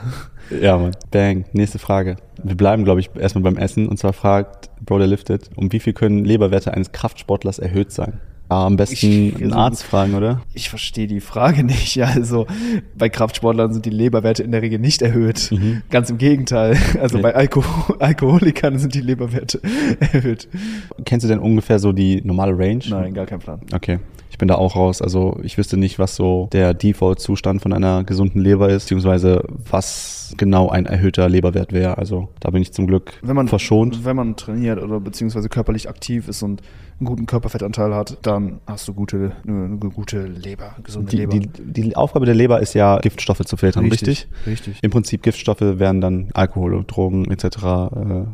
Ja, 0.51 0.77
Mann. 0.77 0.95
Bang. 1.09 1.45
Nächste 1.53 1.79
Frage. 1.79 2.17
Wir 2.43 2.55
bleiben, 2.55 2.83
glaube 2.83 2.99
ich, 2.99 3.09
erstmal 3.15 3.43
beim 3.43 3.57
Essen. 3.57 3.87
Und 3.87 3.97
zwar 3.97 4.13
fragt 4.13 4.69
Brother 4.85 5.07
Lifted, 5.07 5.49
um 5.55 5.71
wie 5.71 5.79
viel 5.79 5.93
können 5.93 6.23
Leberwerte 6.23 6.71
eines 6.71 6.91
Kraftsportlers 6.91 7.57
erhöht 7.57 7.91
sein? 7.91 8.19
Ja, 8.49 8.65
am 8.65 8.77
besten 8.77 9.29
ich, 9.35 9.35
einen 9.35 9.53
Arzt 9.53 9.83
fragen, 9.83 10.15
oder? 10.15 10.41
Ich 10.53 10.69
verstehe 10.69 11.07
die 11.07 11.19
Frage 11.19 11.63
nicht. 11.65 12.01
Also 12.01 12.47
bei 12.97 13.09
Kraftsportlern 13.09 13.73
sind 13.73 13.85
die 13.85 13.89
Leberwerte 13.89 14.43
in 14.43 14.51
der 14.51 14.61
Regel 14.61 14.79
nicht 14.79 15.01
erhöht. 15.01 15.51
Mhm. 15.51 15.81
Ganz 15.89 16.09
im 16.09 16.17
Gegenteil. 16.17 16.77
Also 17.01 17.17
okay. 17.17 17.23
bei 17.23 17.35
Alko 17.35 17.63
Alkoholikern 17.99 18.79
sind 18.79 18.93
die 18.95 19.01
Leberwerte 19.01 19.61
erhöht. 19.99 20.47
Kennst 21.05 21.25
du 21.25 21.27
denn 21.27 21.39
ungefähr 21.39 21.79
so 21.79 21.91
die 21.91 22.21
normale 22.23 22.57
Range? 22.57 22.83
Nein, 22.89 23.13
gar 23.13 23.25
kein 23.25 23.39
Plan. 23.39 23.59
Okay 23.73 23.99
ich 24.37 24.39
bin 24.39 24.47
da 24.49 24.55
auch 24.55 24.75
raus. 24.75 25.01
Also 25.01 25.39
ich 25.41 25.57
wüsste 25.57 25.77
nicht, 25.77 25.97
was 25.97 26.15
so 26.15 26.47
der 26.51 26.75
Default-Zustand 26.75 27.59
von 27.59 27.73
einer 27.73 28.03
gesunden 28.03 28.39
Leber 28.39 28.69
ist, 28.69 28.83
beziehungsweise 28.83 29.43
was 29.67 30.35
genau 30.37 30.69
ein 30.69 30.85
erhöhter 30.85 31.27
Leberwert 31.27 31.73
wäre. 31.73 31.97
Also 31.97 32.29
da 32.39 32.51
bin 32.51 32.61
ich 32.61 32.71
zum 32.71 32.85
Glück 32.85 33.13
wenn 33.23 33.35
man, 33.35 33.47
verschont. 33.47 34.05
Wenn 34.05 34.15
man 34.15 34.35
trainiert 34.35 34.79
oder 34.79 34.99
beziehungsweise 34.99 35.49
körperlich 35.49 35.89
aktiv 35.89 36.27
ist 36.27 36.43
und 36.43 36.61
einen 36.99 37.07
guten 37.07 37.25
Körperfettanteil 37.25 37.93
hat, 37.93 38.17
dann 38.23 38.59
hast 38.65 38.87
du 38.87 38.93
gute, 38.93 39.33
eine, 39.47 39.77
gute 39.77 40.25
Leber, 40.25 40.75
gesunde 40.83 41.11
die, 41.11 41.17
Leber. 41.17 41.37
Die, 41.37 41.81
die, 41.81 41.95
Aufgabe 41.95 42.25
der 42.25 42.35
Leber 42.35 42.59
ist 42.59 42.73
ja, 42.73 42.97
Giftstoffe 42.99 43.45
zu 43.45 43.57
filtern, 43.57 43.85
richtig? 43.85 44.27
Richtig. 44.45 44.47
richtig. 44.47 44.79
Im 44.81 44.91
Prinzip 44.91 45.21
Giftstoffe 45.21 45.61
wären 45.61 46.01
dann 46.01 46.29
Alkohol, 46.33 46.83
Drogen 46.87 47.29
etc., 47.29 47.45
äh, 47.45 47.49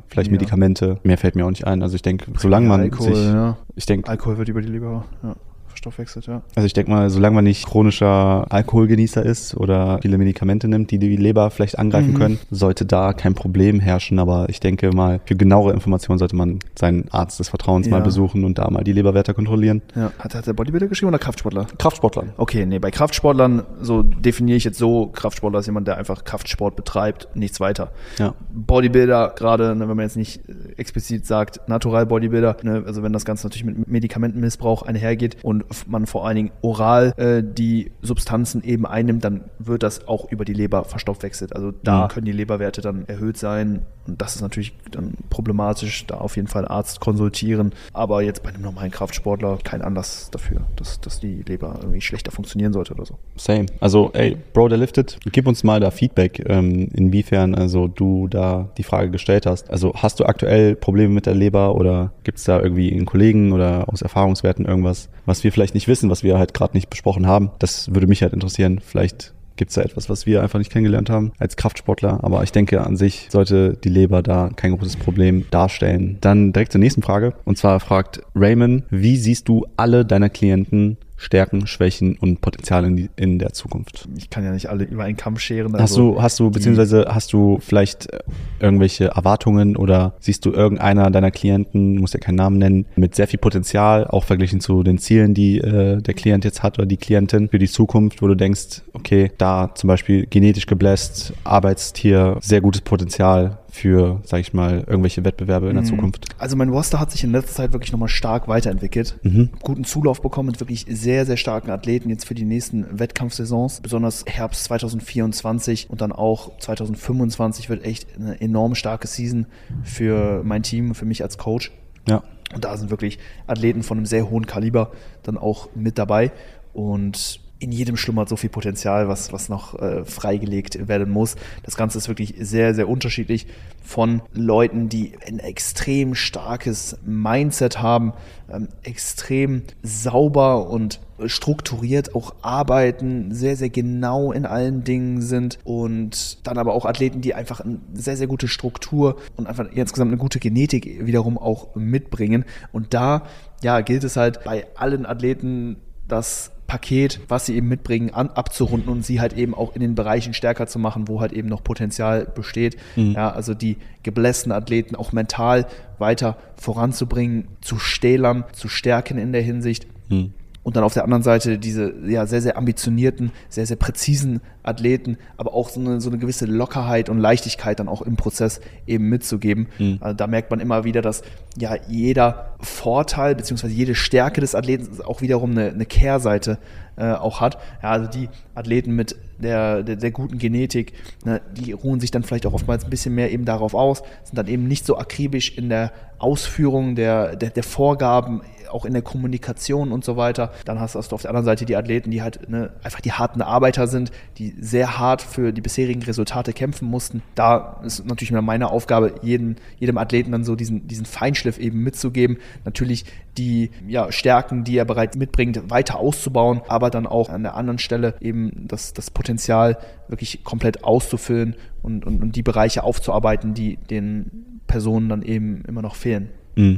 vielleicht 0.08 0.28
ja. 0.28 0.32
Medikamente. 0.32 1.00
Mehr 1.04 1.18
fällt 1.18 1.36
mir 1.36 1.46
auch 1.46 1.50
nicht 1.50 1.68
ein. 1.68 1.82
Also 1.84 1.96
ich 1.96 2.02
denke, 2.02 2.32
solange 2.38 2.68
man 2.68 2.82
Alkohol, 2.82 3.16
sich, 3.16 3.26
ja. 3.26 3.58
ich 3.76 3.86
denke, 3.86 4.10
Alkohol 4.10 4.38
wird 4.38 4.50
über 4.50 4.62
die 4.62 4.70
Leber, 4.70 5.06
ja 5.24 5.36
verstoffwechselt, 5.84 6.28
ja. 6.28 6.42
Also 6.56 6.66
ich 6.66 6.74
denke 6.74 6.92
mal, 6.92 7.10
solange 7.10 7.36
man 7.36 7.44
nicht 7.44 7.66
chronischer 7.66 8.46
Alkoholgenießer 8.50 9.24
ist 9.24 9.56
oder 9.56 10.00
viele 10.02 10.18
Medikamente 10.18 10.68
nimmt, 10.68 10.92
die 10.92 11.00
die 11.00 11.16
Leber 11.16 11.50
vielleicht 11.52 11.78
angreifen 11.78 12.14
mhm. 12.14 12.18
können, 12.18 12.40
sollte 12.50 12.86
da 12.86 13.14
kein 13.14 13.34
Problem 13.34 13.80
herrschen. 13.80 14.20
Aber 14.20 14.48
ich 14.50 14.60
denke 14.60 14.92
mal, 14.92 15.20
für 15.26 15.36
genauere 15.36 15.74
Informationen 15.74 16.20
sollte 16.20 16.36
man 16.36 16.60
seinen 16.76 17.10
Arzt 17.10 17.40
des 17.40 17.50
Vertrauens 17.50 17.88
ja. 17.88 17.92
mal 17.92 18.02
besuchen 18.02 18.44
und 18.46 18.58
da 18.58 18.70
mal 18.70 18.84
die 18.84 18.94
Leberwerte 18.94 19.34
kontrollieren. 19.34 19.82
Ja. 19.96 20.12
Hat, 20.20 20.36
hat 20.36 20.48
der 20.48 20.54
Bodybuilder 20.54 20.88
geschrieben 20.88 21.10
oder 21.10 21.20
Kraftsportler? 21.20 21.68
Kraftsportler. 21.78 22.26
Okay, 22.38 22.66
nee, 22.66 22.80
bei 22.80 22.92
Kraftsportlern, 22.92 23.64
so 23.82 24.04
definiere 24.04 24.58
ich 24.58 24.64
jetzt 24.64 24.78
so, 24.78 25.08
Kraftsportler 25.08 25.60
ist 25.60 25.66
jemand, 25.66 25.88
der 25.88 25.98
einfach 25.98 26.24
Kraftsport 26.24 26.76
betreibt, 26.76 27.28
nichts 27.36 27.60
weiter. 27.60 27.92
Ja. 28.18 28.34
Bodybuilder, 28.54 29.34
gerade 29.36 29.76
ne, 29.76 29.88
wenn 29.90 29.98
man 29.98 30.06
jetzt 30.06 30.18
nicht 30.18 30.42
explizit 30.78 31.26
sagt, 31.26 31.68
Natural 31.68 32.06
Bodybuilder, 32.06 32.58
ne, 32.64 32.84
also 32.86 33.04
wenn 33.04 33.14
das 33.14 33.26
Ganze 33.26 33.48
natürlich 33.48 33.66
mit 33.66 33.88
Medikamentenmissbrauch 33.88 34.84
einhergeht 34.84 35.38
und 35.44 35.73
man 35.88 36.06
vor 36.06 36.26
allen 36.26 36.36
Dingen 36.36 36.52
oral 36.62 37.14
äh, 37.18 37.44
die 37.44 37.92
Substanzen 38.02 38.64
eben 38.64 38.86
einnimmt, 38.86 39.24
dann 39.24 39.46
wird 39.60 39.84
das 39.84 40.08
auch 40.08 40.32
über 40.32 40.46
die 40.46 40.54
Leber 40.54 40.84
verstoffwechselt. 40.84 41.56
Also 41.56 41.72
da 41.72 42.06
mhm. 42.06 42.08
können 42.10 42.26
die 42.26 42.32
Leberwerte 42.32 42.82
dann 42.82 43.08
erhöht 43.08 43.38
sein 43.38 43.84
und 44.06 44.22
das 44.22 44.36
ist 44.36 44.42
natürlich 44.42 44.74
dann 44.92 45.14
problematisch, 45.30 46.06
da 46.08 46.16
auf 46.16 46.36
jeden 46.36 46.48
Fall 46.48 46.68
Arzt 46.68 47.00
konsultieren. 47.00 47.72
Aber 47.94 48.22
jetzt 48.22 48.44
bei 48.44 48.50
einem 48.50 48.62
normalen 48.62 48.92
Kraftsportler 48.92 49.58
kein 49.64 49.82
Anlass 49.82 50.30
dafür, 50.30 50.62
dass, 50.76 51.00
dass 51.00 51.20
die 51.20 51.44
Leber 51.48 51.76
irgendwie 51.82 52.02
schlechter 52.02 52.32
funktionieren 52.32 52.74
sollte 52.74 52.94
oder 52.94 53.06
so. 53.06 53.18
Same. 53.38 53.68
Also, 53.80 54.12
ey, 54.14 54.38
Bro, 54.54 54.70
der 54.70 54.78
liftet, 54.78 55.20
gib 55.32 55.48
uns 55.48 55.64
mal 55.64 55.80
da 55.80 55.90
Feedback, 55.92 56.44
ähm, 56.50 56.90
inwiefern 56.94 57.56
also 57.56 57.88
du 57.88 58.28
da 58.28 58.70
die 58.78 58.84
Frage 58.84 59.10
gestellt 59.10 59.46
hast. 59.46 59.70
Also 59.70 59.94
hast 59.96 60.20
du 60.20 60.26
aktuell 60.26 60.76
Probleme 60.76 61.14
mit 61.14 61.26
der 61.26 61.36
Leber 61.36 61.76
oder 61.76 62.12
gibt 62.24 62.40
es 62.40 62.44
da 62.44 62.60
irgendwie 62.60 62.92
einen 62.92 63.06
Kollegen 63.06 63.54
oder 63.54 63.88
aus 63.88 64.02
Erfahrungswerten 64.02 64.66
irgendwas, 64.66 65.10
was 65.26 65.44
wir 65.44 65.52
vielleicht 65.52 65.63
nicht 65.72 65.88
wissen, 65.88 66.10
was 66.10 66.24
wir 66.24 66.38
halt 66.38 66.54
gerade 66.54 66.76
nicht 66.76 66.90
besprochen 66.90 67.28
haben? 67.28 67.52
Das 67.60 67.94
würde 67.94 68.08
mich 68.08 68.22
halt 68.22 68.34
interessieren. 68.34 68.82
Vielleicht 68.84 69.34
gibt 69.56 69.70
es 69.70 69.76
da 69.76 69.82
etwas, 69.82 70.10
was 70.10 70.26
wir 70.26 70.42
einfach 70.42 70.60
nicht 70.60 70.72
kennengelernt 70.72 71.10
haben 71.10 71.32
als 71.38 71.56
Kraftsportler. 71.56 72.20
Aber 72.24 72.44
ich 72.44 72.52
denke, 72.52 72.82
an 72.82 72.98
sich 72.98 73.28
sollte 73.30 73.78
die 73.84 73.90
Leber 73.90 74.22
da 74.22 74.50
kein 74.56 74.76
großes 74.76 74.98
Problem 74.98 75.46
darstellen. 75.52 76.18
Dann 76.22 76.54
direkt 76.54 76.72
zur 76.72 76.80
nächsten 76.80 77.02
Frage. 77.02 77.34
Und 77.46 77.58
zwar 77.58 77.80
fragt 77.80 78.22
Raymond, 78.36 78.84
wie 78.90 79.18
siehst 79.18 79.48
du 79.48 79.66
alle 79.78 80.06
deiner 80.06 80.30
Klienten 80.30 80.98
Stärken, 81.24 81.68
Schwächen 81.68 82.18
und 82.20 82.42
Potenziale 82.42 82.88
in, 82.88 83.10
in, 83.16 83.40
der 83.40 83.54
Zukunft. 83.54 84.08
Ich 84.18 84.30
kann 84.30 84.44
ja 84.44 84.52
nicht 84.52 84.70
alle 84.70 84.84
über 84.84 85.04
einen 85.04 85.18
Kamm 85.18 85.38
scheren. 85.38 85.74
Also 85.76 85.82
hast 85.82 85.98
du, 85.98 86.22
hast 86.22 86.40
du, 86.40 86.52
beziehungsweise 86.52 87.06
hast 87.10 87.32
du 87.34 87.60
vielleicht 87.62 88.12
äh, 88.12 88.20
irgendwelche 88.60 89.06
Erwartungen 89.06 89.78
oder 89.78 90.14
siehst 90.20 90.46
du 90.46 90.52
irgendeiner 90.52 91.10
deiner 91.12 91.32
Klienten, 91.32 91.98
muss 91.98 92.14
ja 92.14 92.20
keinen 92.20 92.36
Namen 92.36 92.58
nennen, 92.58 92.86
mit 92.96 93.16
sehr 93.16 93.28
viel 93.28 93.40
Potenzial, 93.40 94.06
auch 94.06 94.26
verglichen 94.26 94.60
zu 94.60 94.84
den 94.84 94.98
Zielen, 94.98 95.34
die 95.34 95.60
äh, 95.60 96.02
der 96.02 96.14
Klient 96.14 96.44
jetzt 96.44 96.62
hat 96.62 96.78
oder 96.78 96.86
die 96.86 96.98
Klientin 96.98 97.50
für 97.50 97.60
die 97.60 97.68
Zukunft, 97.70 98.22
wo 98.22 98.28
du 98.28 98.36
denkst, 98.36 98.82
okay, 98.94 99.32
da 99.38 99.72
zum 99.74 99.88
Beispiel 99.88 100.26
genetisch 100.26 100.66
gebläst, 100.66 101.34
Arbeitstier, 101.44 102.38
sehr 102.42 102.62
gutes 102.62 102.82
Potenzial, 102.82 103.60
für, 103.74 104.22
sag 104.24 104.40
ich 104.40 104.54
mal, 104.54 104.84
irgendwelche 104.86 105.26
Wettbewerbe 105.26 105.68
in 105.68 105.74
der 105.74 105.82
mhm. 105.82 105.88
Zukunft? 105.88 106.28
Also 106.38 106.56
mein 106.56 106.70
Roster 106.70 107.00
hat 107.00 107.12
sich 107.12 107.24
in 107.24 107.32
letzter 107.32 107.54
Zeit 107.54 107.74
wirklich 107.74 107.92
nochmal 107.92 108.08
stark 108.08 108.48
weiterentwickelt. 108.48 109.18
Mhm. 109.24 109.50
Guten 109.64 109.84
Zulauf 109.84 110.22
bekommen 110.22 110.52
mit 110.52 110.60
wirklich 110.60 110.86
sehr, 110.88 111.26
sehr 111.26 111.38
starken 111.38 111.72
Athleten 111.72 112.12
jetzt 112.12 112.26
für 112.26 112.36
die 112.36 112.46
nächsten 112.46 113.00
Wettkampfsaisons. 113.00 113.82
Besonders 113.82 114.26
Herbst 114.28 114.66
2024 114.66 115.90
und 115.90 116.02
dann 116.02 116.12
auch 116.12 116.56
2025 116.60 117.68
wird 117.68 117.84
echt 117.84 118.08
eine 118.16 118.40
enorm 118.40 118.76
starke 118.76 119.08
Season 119.08 119.48
für 119.84 120.44
mein 120.44 120.62
Team, 120.62 120.94
für 120.94 121.06
mich 121.06 121.24
als 121.24 121.40
Coach. 121.40 121.72
Ja. 122.08 122.22
Und 122.54 122.64
da 122.64 122.78
sind 122.78 122.92
wirklich 122.92 123.18
Athleten 123.48 123.82
von 123.82 123.98
einem 123.98 124.06
sehr 124.06 124.30
hohen 124.30 124.46
Kaliber 124.46 124.92
dann 125.24 125.36
auch 125.36 125.70
mit 125.74 125.98
dabei. 125.98 126.32
Und 126.74 127.40
in 127.64 127.72
jedem 127.72 127.96
schlummert 127.96 128.28
so 128.28 128.36
viel 128.36 128.50
Potenzial, 128.50 129.08
was, 129.08 129.32
was 129.32 129.48
noch 129.48 129.80
äh, 129.80 130.04
freigelegt 130.04 130.88
werden 130.88 131.10
muss. 131.10 131.36
Das 131.64 131.78
Ganze 131.78 131.98
ist 131.98 132.10
wirklich 132.10 132.36
sehr, 132.38 132.76
sehr 132.76 132.90
unterschiedlich 132.90 133.48
von 133.82 134.22
Leuten, 134.34 134.90
die 134.90 135.14
ein 135.26 135.40
extrem 135.40 136.14
starkes 136.14 136.98
Mindset 137.06 137.82
haben, 137.82 138.14
ähm, 138.52 138.68
extrem 138.84 139.64
sauber 139.82 140.70
und 140.70 141.00
strukturiert 141.26 142.16
auch 142.16 142.36
arbeiten, 142.42 143.34
sehr, 143.34 143.56
sehr 143.56 143.70
genau 143.70 144.34
in 144.34 144.46
allen 144.46 144.84
Dingen 144.84 145.22
sind 145.22 145.58
und 145.64 146.46
dann 146.46 146.58
aber 146.58 146.74
auch 146.74 146.86
Athleten, 146.86 147.22
die 147.22 147.34
einfach 147.34 147.62
eine 147.62 147.80
sehr, 147.94 148.18
sehr 148.18 148.28
gute 148.28 148.50
Struktur 148.50 149.18
und 149.38 149.48
einfach 149.48 149.68
insgesamt 149.72 150.10
eine 150.10 150.18
gute 150.18 150.40
Genetik 150.40 151.06
wiederum 151.06 151.38
auch 151.38 151.76
mitbringen. 151.76 152.44
Und 152.74 152.94
da, 152.94 153.24
ja, 153.62 153.80
gilt 153.80 154.04
es 154.04 154.18
halt 154.18 154.44
bei 154.44 154.68
allen 154.76 155.06
Athleten, 155.06 155.78
dass 156.10 156.52
Paket, 156.74 157.20
was 157.28 157.46
sie 157.46 157.56
eben 157.56 157.68
mitbringen, 157.68 158.10
an, 158.16 158.32
abzurunden 158.32 158.90
und 158.90 159.06
sie 159.06 159.22
halt 159.22 159.34
eben 159.34 159.54
auch 159.54 159.76
in 159.76 159.82
den 159.82 159.94
Bereichen 159.94 160.34
stärker 160.34 160.66
zu 160.66 160.80
machen, 160.80 161.08
wo 161.08 161.22
halt 161.22 161.32
eben 161.32 161.48
noch 161.48 161.64
Potenzial 161.64 162.26
besteht. 162.26 162.78
Mhm. 162.96 163.12
Ja, 163.12 163.30
also 163.30 163.54
die 163.54 163.78
geblässten 164.02 164.52
Athleten 164.52 164.96
auch 164.96 165.12
mental 165.12 165.68
weiter 166.00 166.36
voranzubringen, 166.56 167.48
zu 167.62 167.78
stählern, 167.78 168.44
zu 168.54 168.70
stärken 168.70 169.20
in 169.20 169.34
der 169.34 169.44
Hinsicht. 169.44 169.86
Mhm. 170.10 170.34
Und 170.64 170.78
dann 170.78 170.84
auf 170.86 170.94
der 170.94 171.04
anderen 171.04 171.24
Seite 171.24 171.60
diese 171.60 171.94
ja, 172.06 172.26
sehr, 172.26 172.42
sehr 172.42 172.58
ambitionierten, 172.58 173.32
sehr, 173.50 173.66
sehr 173.66 173.76
präzisen 173.76 174.40
Athleten, 174.64 175.18
aber 175.36 175.54
auch 175.54 175.68
so 175.68 175.80
eine, 175.80 176.00
so 176.00 176.10
eine 176.10 176.18
gewisse 176.18 176.46
Lockerheit 176.46 177.10
und 177.10 177.20
Leichtigkeit 177.20 177.80
dann 177.80 177.90
auch 177.90 178.02
im 178.02 178.16
Prozess 178.16 178.62
eben 178.88 179.10
mitzugeben. 179.10 179.68
Mhm. 179.78 179.98
Also 180.00 180.16
da 180.16 180.26
merkt 180.26 180.52
man 180.52 180.62
immer 180.62 180.86
wieder, 180.86 181.02
dass 181.02 181.22
ja 181.58 181.76
jeder 181.90 182.56
Vorteil 182.62 183.36
beziehungsweise 183.36 183.74
jede 183.74 183.94
Stärke 183.94 184.40
des 184.40 184.56
Athleten 184.56 185.02
auch 185.04 185.22
wiederum 185.22 185.52
eine, 185.52 185.70
eine 185.70 185.86
Kehrseite 185.86 186.58
äh, 186.96 187.12
auch 187.12 187.42
hat. 187.42 187.58
Ja, 187.82 187.90
also 187.92 188.10
die 188.10 188.30
Athleten 188.56 188.96
mit 188.96 189.18
der, 189.38 189.84
der, 189.84 189.98
der 189.98 190.12
guten 190.12 190.38
Genetik, 190.38 190.94
ne, 191.26 191.42
die 191.52 191.74
ruhen 191.74 192.00
sich 192.00 192.12
dann 192.12 192.24
vielleicht 192.24 192.46
auch 192.46 192.54
oftmals 192.54 192.86
ein 192.86 192.90
bisschen 192.90 193.16
mehr 193.16 193.32
eben 193.32 193.46
darauf 193.46 193.74
aus, 193.74 194.04
sind 194.24 194.38
dann 194.38 194.48
eben 194.48 194.68
nicht 194.68 194.86
so 194.86 194.98
akribisch 194.98 195.58
in 195.58 195.70
der 195.70 195.92
Ausführung 196.20 196.96
der, 196.96 197.36
der, 197.36 197.50
der 197.50 197.64
Vorgaben 197.64 198.42
auch 198.74 198.86
in 198.86 198.94
der 198.94 199.02
Kommunikation 199.02 199.92
und 199.92 200.04
so 200.04 200.18
weiter. 200.18 200.52
Dann 200.66 200.80
hast, 200.80 200.96
du 200.96 201.00
auf 201.00 201.22
der 201.22 201.30
anderen 201.30 201.46
Seite 201.46 201.66
die 201.66 201.76
Athleten, 201.76 202.12
die 202.12 202.22
halt 202.22 202.50
ne, 202.50 202.72
einfach 202.84 203.02
die 203.02 203.12
harten 203.12 203.42
Arbeiter 203.42 203.88
sind, 203.88 204.12
die 204.38 204.54
sehr 204.60 204.98
hart 205.00 205.22
für 205.22 205.52
die 205.52 205.62
bisherigen 205.62 206.02
Resultate 206.04 206.54
kämpfen 206.54 206.88
mussten. 206.88 207.22
Da 207.36 207.82
ist 207.84 208.06
natürlich 208.06 208.32
meine 208.32 208.70
Aufgabe, 208.70 209.16
jeden, 209.22 209.58
jedem 209.78 209.98
Athleten 209.98 210.32
dann 210.32 210.44
so 210.44 210.56
diesen, 210.56 210.88
diesen 210.88 211.06
Feinschliff 211.06 211.58
eben 211.58 211.80
mitzugeben. 211.80 212.38
Natürlich 212.66 213.06
die 213.38 213.72
ja, 213.88 214.12
Stärken, 214.12 214.64
die 214.64 214.78
er 214.78 214.86
bereits 214.86 215.18
mitbringt, 215.18 215.70
weiter 215.70 216.00
auszubauen, 216.00 216.62
aber 216.68 216.90
dann 216.90 217.08
auch 217.08 217.30
an 217.30 217.44
der 217.44 217.56
anderen 217.56 217.80
Stelle 217.80 218.16
eben 218.20 218.68
das, 218.68 218.94
das 218.94 219.12
Potenzial 219.12 219.78
wirklich 220.08 220.44
komplett 220.44 220.84
auszufüllen 220.84 221.56
und, 221.82 222.06
und, 222.06 222.22
und 222.22 222.36
die 222.36 222.44
Bereiche 222.44 222.84
aufzuarbeiten, 222.84 223.54
die 223.54 223.78
den 223.78 224.62
Personen 224.68 225.10
dann 225.10 225.22
eben 225.22 225.64
immer 225.66 225.82
noch 225.82 225.96
fehlen. 225.96 226.30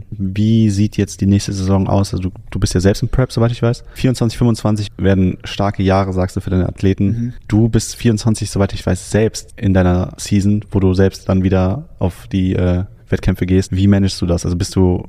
Wie 0.09 0.69
sieht 0.69 0.97
jetzt 0.97 1.21
die 1.21 1.25
nächste 1.25 1.53
Saison 1.53 1.87
aus? 1.87 2.13
Also 2.13 2.29
du, 2.29 2.31
du 2.49 2.59
bist 2.59 2.73
ja 2.73 2.79
selbst 2.79 3.01
im 3.03 3.09
Prep, 3.09 3.31
soweit 3.31 3.51
ich 3.51 3.61
weiß. 3.61 3.83
24, 3.93 4.37
25 4.37 4.91
werden 4.97 5.37
starke 5.43 5.83
Jahre, 5.83 6.13
sagst 6.13 6.35
du, 6.35 6.41
für 6.41 6.49
deine 6.49 6.67
Athleten. 6.67 7.05
Mhm. 7.05 7.33
Du 7.47 7.69
bist 7.69 7.95
24, 7.95 8.49
soweit 8.49 8.73
ich 8.73 8.85
weiß, 8.85 9.11
selbst 9.11 9.53
in 9.57 9.73
deiner 9.73 10.13
Season, 10.17 10.63
wo 10.71 10.79
du 10.79 10.93
selbst 10.93 11.29
dann 11.29 11.43
wieder 11.43 11.89
auf 11.99 12.27
die 12.27 12.53
äh, 12.53 12.85
Wettkämpfe 13.15 13.45
gehst. 13.45 13.75
Wie 13.75 13.87
managst 13.87 14.21
du 14.21 14.25
das? 14.25 14.45
Also 14.45 14.57
bist 14.57 14.75
du 14.75 15.05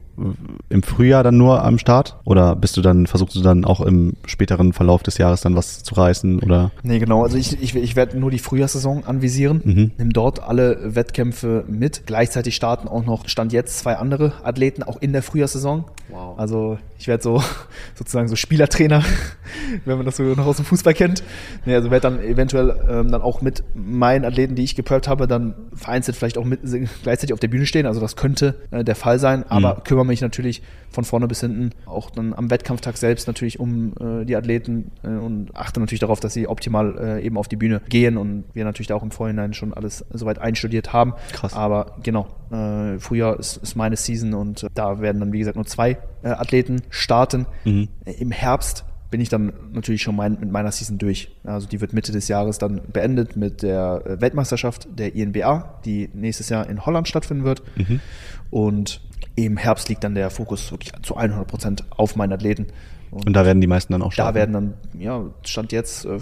im 0.69 0.83
Frühjahr 0.83 1.25
dann 1.25 1.37
nur 1.37 1.63
am 1.65 1.79
Start 1.79 2.17
oder 2.25 2.55
bist 2.55 2.77
du 2.77 2.83
dann, 2.83 3.07
versuchst 3.07 3.35
du 3.35 3.43
dann 3.43 3.65
auch 3.65 3.81
im 3.81 4.15
späteren 4.25 4.73
Verlauf 4.73 5.03
des 5.03 5.19
Jahres 5.19 5.41
dann 5.41 5.57
was 5.57 5.83
zu 5.83 5.95
reißen 5.95 6.41
oder? 6.41 6.71
Nee, 6.83 6.99
genau. 7.01 7.23
Also 7.23 7.37
ich, 7.37 7.61
ich, 7.61 7.75
ich 7.75 7.97
werde 7.97 8.19
nur 8.19 8.31
die 8.31 8.39
Frühjahrssaison 8.39 9.05
anvisieren, 9.05 9.61
mhm. 9.65 9.91
nimm 9.99 10.13
dort 10.13 10.43
alle 10.43 10.95
Wettkämpfe 10.95 11.65
mit. 11.69 12.07
Gleichzeitig 12.07 12.55
starten 12.55 12.89
auch 12.89 13.05
noch, 13.05 13.29
Stand 13.29 13.53
jetzt, 13.53 13.79
zwei 13.79 13.97
andere 13.97 14.33
Athleten 14.45 14.83
auch 14.83 15.01
in 15.01 15.13
der 15.13 15.23
Frühjahrssaison. 15.23 15.85
Wow. 16.09 16.39
Also 16.39 16.79
ich 16.99 17.09
werde 17.09 17.23
so 17.23 17.43
sozusagen 17.95 18.29
so 18.29 18.37
Spielertrainer, 18.37 19.03
wenn 19.85 19.97
man 19.97 20.07
das 20.07 20.17
so 20.17 20.23
noch 20.23 20.47
aus 20.47 20.57
dem 20.57 20.65
Fußball 20.65 20.95
kennt. 20.95 21.23
Nee, 21.65 21.75
also 21.75 21.91
werde 21.91 22.03
dann 22.03 22.21
eventuell 22.21 22.77
ähm, 22.89 23.11
dann 23.11 23.23
auch 23.23 23.43
mit 23.43 23.63
meinen 23.75 24.25
Athleten, 24.25 24.55
die 24.55 24.65
ich 24.65 24.75
gepreppt 24.75 25.09
habe, 25.09 25.27
dann 25.27 25.55
vereinzelt 25.75 26.17
vielleicht 26.17 26.39
auch 26.39 26.45
mit, 26.45 26.61
gleichzeitig 27.03 27.33
auf 27.33 27.41
der 27.41 27.49
Bühne 27.49 27.67
stehen. 27.67 27.87
Also 27.87 28.01
das 28.01 28.17
könnte 28.17 28.57
äh, 28.71 28.85
der 28.85 28.97
Fall 28.97 29.19
sein, 29.19 29.45
aber 29.49 29.77
mhm. 29.77 29.85
kümmere 29.85 30.07
mich 30.07 30.21
natürlich 30.21 30.63
von 30.91 31.05
vorne 31.05 31.29
bis 31.29 31.41
hinten 31.41 31.71
auch 31.85 32.11
dann 32.11 32.33
am 32.33 32.51
Wettkampftag 32.51 32.97
selbst 32.97 33.27
natürlich 33.27 33.61
um 33.61 33.93
äh, 34.01 34.25
die 34.25 34.35
Athleten 34.35 34.93
äh, 35.03 35.09
und 35.09 35.55
achte 35.55 35.81
natürlich 35.81 36.01
darauf, 36.01 36.21
dass 36.21 36.33
sie 36.33 36.49
optimal 36.49 36.97
äh, 36.99 37.25
eben 37.25 37.37
auf 37.37 37.49
die 37.49 37.57
Bühne 37.57 37.83
gehen 37.89 38.17
und 38.17 38.45
wir 38.55 38.65
natürlich 38.65 38.89
da 38.89 38.95
auch 38.95 39.03
im 39.03 39.11
Vorhinein 39.11 39.53
schon 39.53 39.75
alles 39.75 40.05
soweit 40.11 40.39
einstudiert 40.39 40.93
haben. 40.93 41.15
Krass. 41.33 41.53
Aber 41.55 41.97
genau, 42.03 42.27
äh, 42.51 42.99
Frühjahr 42.99 43.39
ist, 43.39 43.57
ist 43.59 43.77
meine 43.77 43.97
Season 43.97 44.35
und 44.35 44.63
äh, 44.63 44.69
da 44.75 45.01
werden 45.01 45.21
dann 45.21 45.33
wie 45.33 45.39
gesagt 45.39 45.57
nur 45.57 45.67
zwei 45.67 45.99
äh, 46.23 46.29
Athleten 46.29 46.83
starten. 46.91 47.47
Mhm. 47.65 47.89
Im 48.05 48.31
Herbst 48.31 48.85
bin 49.11 49.21
ich 49.21 49.29
dann 49.29 49.53
natürlich 49.73 50.03
schon 50.03 50.17
mein, 50.17 50.39
mit 50.41 50.51
meiner 50.51 50.73
Season 50.73 50.99
durch. 50.99 51.29
Also 51.45 51.69
die 51.69 51.81
wird 51.81 51.93
Mitte 51.93 52.13
des 52.13 52.29
Jahres 52.29 52.59
dann 52.59 52.81
beendet 52.93 53.37
mit 53.37 53.63
der 53.63 54.03
äh, 54.05 54.21
Weltmeisterschaft 54.21 54.89
der 54.99 55.15
INBA, 55.15 55.81
die 55.85 56.11
nächstes 56.13 56.49
Jahr 56.49 56.69
in 56.69 56.85
Holland 56.85 57.09
stattfinden 57.09 57.45
wird. 57.45 57.63
Mhm. 57.77 58.01
Und 58.51 59.01
im 59.35 59.57
Herbst 59.57 59.89
liegt 59.89 60.03
dann 60.05 60.15
der 60.15 60.31
Fokus 60.31 60.71
wirklich 60.71 60.93
zu 61.03 61.17
100 61.17 61.47
Prozent 61.47 61.85
auf 61.91 62.17
meinen 62.17 62.33
Athleten. 62.33 62.67
Und, 63.11 63.27
Und, 63.29 63.33
da 63.35 63.45
werden 63.45 63.61
die 63.61 63.67
meisten 63.67 63.93
dann 63.93 64.03
auch 64.03 64.13
starten? 64.13 64.35
Da 64.35 64.41
werden 64.41 64.53
dann, 64.53 65.01
ja, 65.01 65.25
stand 65.43 65.73
jetzt 65.73 66.05
äh, 66.05 66.19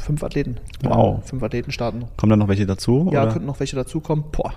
fünf 0.00 0.22
Athleten. 0.22 0.56
Wow. 0.82 1.24
fünf 1.24 1.42
Athleten 1.42 1.70
starten. 1.72 2.04
Kommen 2.16 2.30
dann 2.30 2.38
noch 2.38 2.48
welche 2.48 2.66
dazu? 2.66 3.10
Ja, 3.12 3.22
oder? 3.22 3.32
könnten 3.32 3.46
noch 3.46 3.60
welche 3.60 3.76
dazukommen. 3.76 4.24
Boah, 4.32 4.54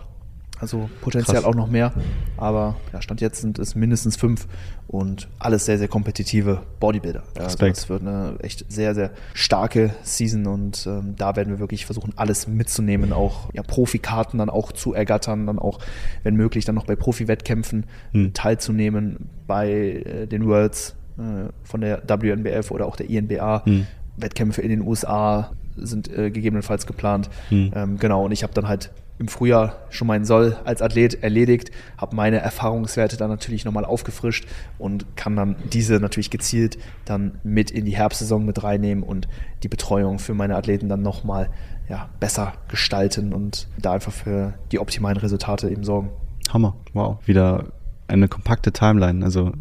also 0.63 0.89
potenziell 1.01 1.41
Krass. 1.41 1.46
auch 1.46 1.55
noch 1.55 1.70
mehr. 1.70 1.93
Aber 2.38 2.75
ja, 2.91 3.01
Stand 3.01 3.22
jetzt 3.22 3.41
sind 3.41 3.60
es 3.60 3.75
mindestens 3.75 4.15
fünf 4.15 4.48
und 4.88 5.27
alles 5.39 5.65
sehr, 5.65 5.77
sehr 5.77 5.88
kompetitive 5.88 6.62
Bodybuilder. 6.79 7.24
Also 7.38 7.58
das 7.58 7.89
wird 7.89 8.01
eine 8.01 8.36
echt 8.39 8.65
sehr, 8.72 8.96
sehr 8.96 9.12
starke 9.34 9.93
Season 10.03 10.48
und 10.48 10.88
ähm, 10.88 11.15
da 11.17 11.36
werden 11.36 11.50
wir 11.50 11.60
wirklich 11.60 11.86
versuchen, 11.86 12.13
alles 12.15 12.48
mitzunehmen, 12.48 13.13
auch 13.13 13.50
ja, 13.53 13.63
Profikarten 13.63 14.39
dann 14.39 14.50
auch 14.50 14.72
zu 14.72 14.93
ergattern, 14.93 15.48
dann 15.48 15.60
auch, 15.60 15.79
wenn 16.24 16.36
möglich, 16.36 16.65
dann 16.65 16.75
noch 16.75 16.86
bei 16.86 16.96
Profi-Wettkämpfen 16.96 17.86
hm. 18.12 18.34
teilzunehmen, 18.34 19.29
bei 19.48 19.70
äh, 19.70 20.27
den 20.27 20.48
Worlds 20.48 20.96
äh, 21.17 21.50
von 21.63 21.82
der 21.82 22.01
WNBF 22.08 22.72
oder 22.72 22.86
auch 22.86 22.96
der 22.96 23.10
INBA. 23.10 23.65
Hm. 23.65 23.88
Wettkämpfe 24.15 24.62
in 24.62 24.70
den 24.70 24.82
USA 24.82 25.51
sind 25.75 26.15
äh, 26.15 26.32
gegebenenfalls 26.32 26.86
geplant. 26.86 27.30
Hm. 27.50 27.72
Ähm, 27.75 27.98
genau, 27.98 28.25
und 28.25 28.32
ich 28.32 28.44
habe 28.44 28.53
dann 28.53 28.68
halt 28.68 28.92
im 29.20 29.27
Frühjahr 29.27 29.77
schon 29.89 30.08
meinen 30.08 30.25
Soll 30.25 30.58
als 30.65 30.82
Athlet 30.82 31.24
erledigt, 31.24 31.72
habe 31.98 32.15
meine 32.15 32.38
Erfahrungswerte 32.39 33.15
dann 33.15 33.30
natürlich 33.30 33.63
nochmal 33.63 33.86
aufgefrischt 33.86 34.48
und 34.80 35.15
kann 35.15 35.36
dann 35.36 35.56
diese 35.72 36.00
natürlich 36.00 36.32
gezielt 36.32 36.77
dann 37.06 37.39
mit 37.44 37.70
in 37.70 37.86
die 37.86 37.96
Herbstsaison 37.96 38.44
mit 38.44 38.63
reinnehmen 38.63 39.03
und 39.03 39.27
die 39.62 39.68
Betreuung 39.68 40.20
für 40.20 40.34
meine 40.34 40.56
Athleten 40.56 40.89
dann 40.89 41.03
nochmal 41.03 41.50
ja, 41.89 42.10
besser 42.20 42.53
gestalten 42.70 43.34
und 43.34 43.68
da 43.80 43.94
einfach 43.94 44.12
für 44.12 44.56
die 44.72 44.80
optimalen 44.80 45.18
Resultate 45.18 45.70
eben 45.70 45.84
sorgen. 45.84 46.10
Hammer, 46.51 46.75
wow. 46.94 47.18
Wieder 47.25 47.65
eine 48.08 48.27
kompakte 48.27 48.72
Timeline. 48.72 49.24
Also 49.24 49.51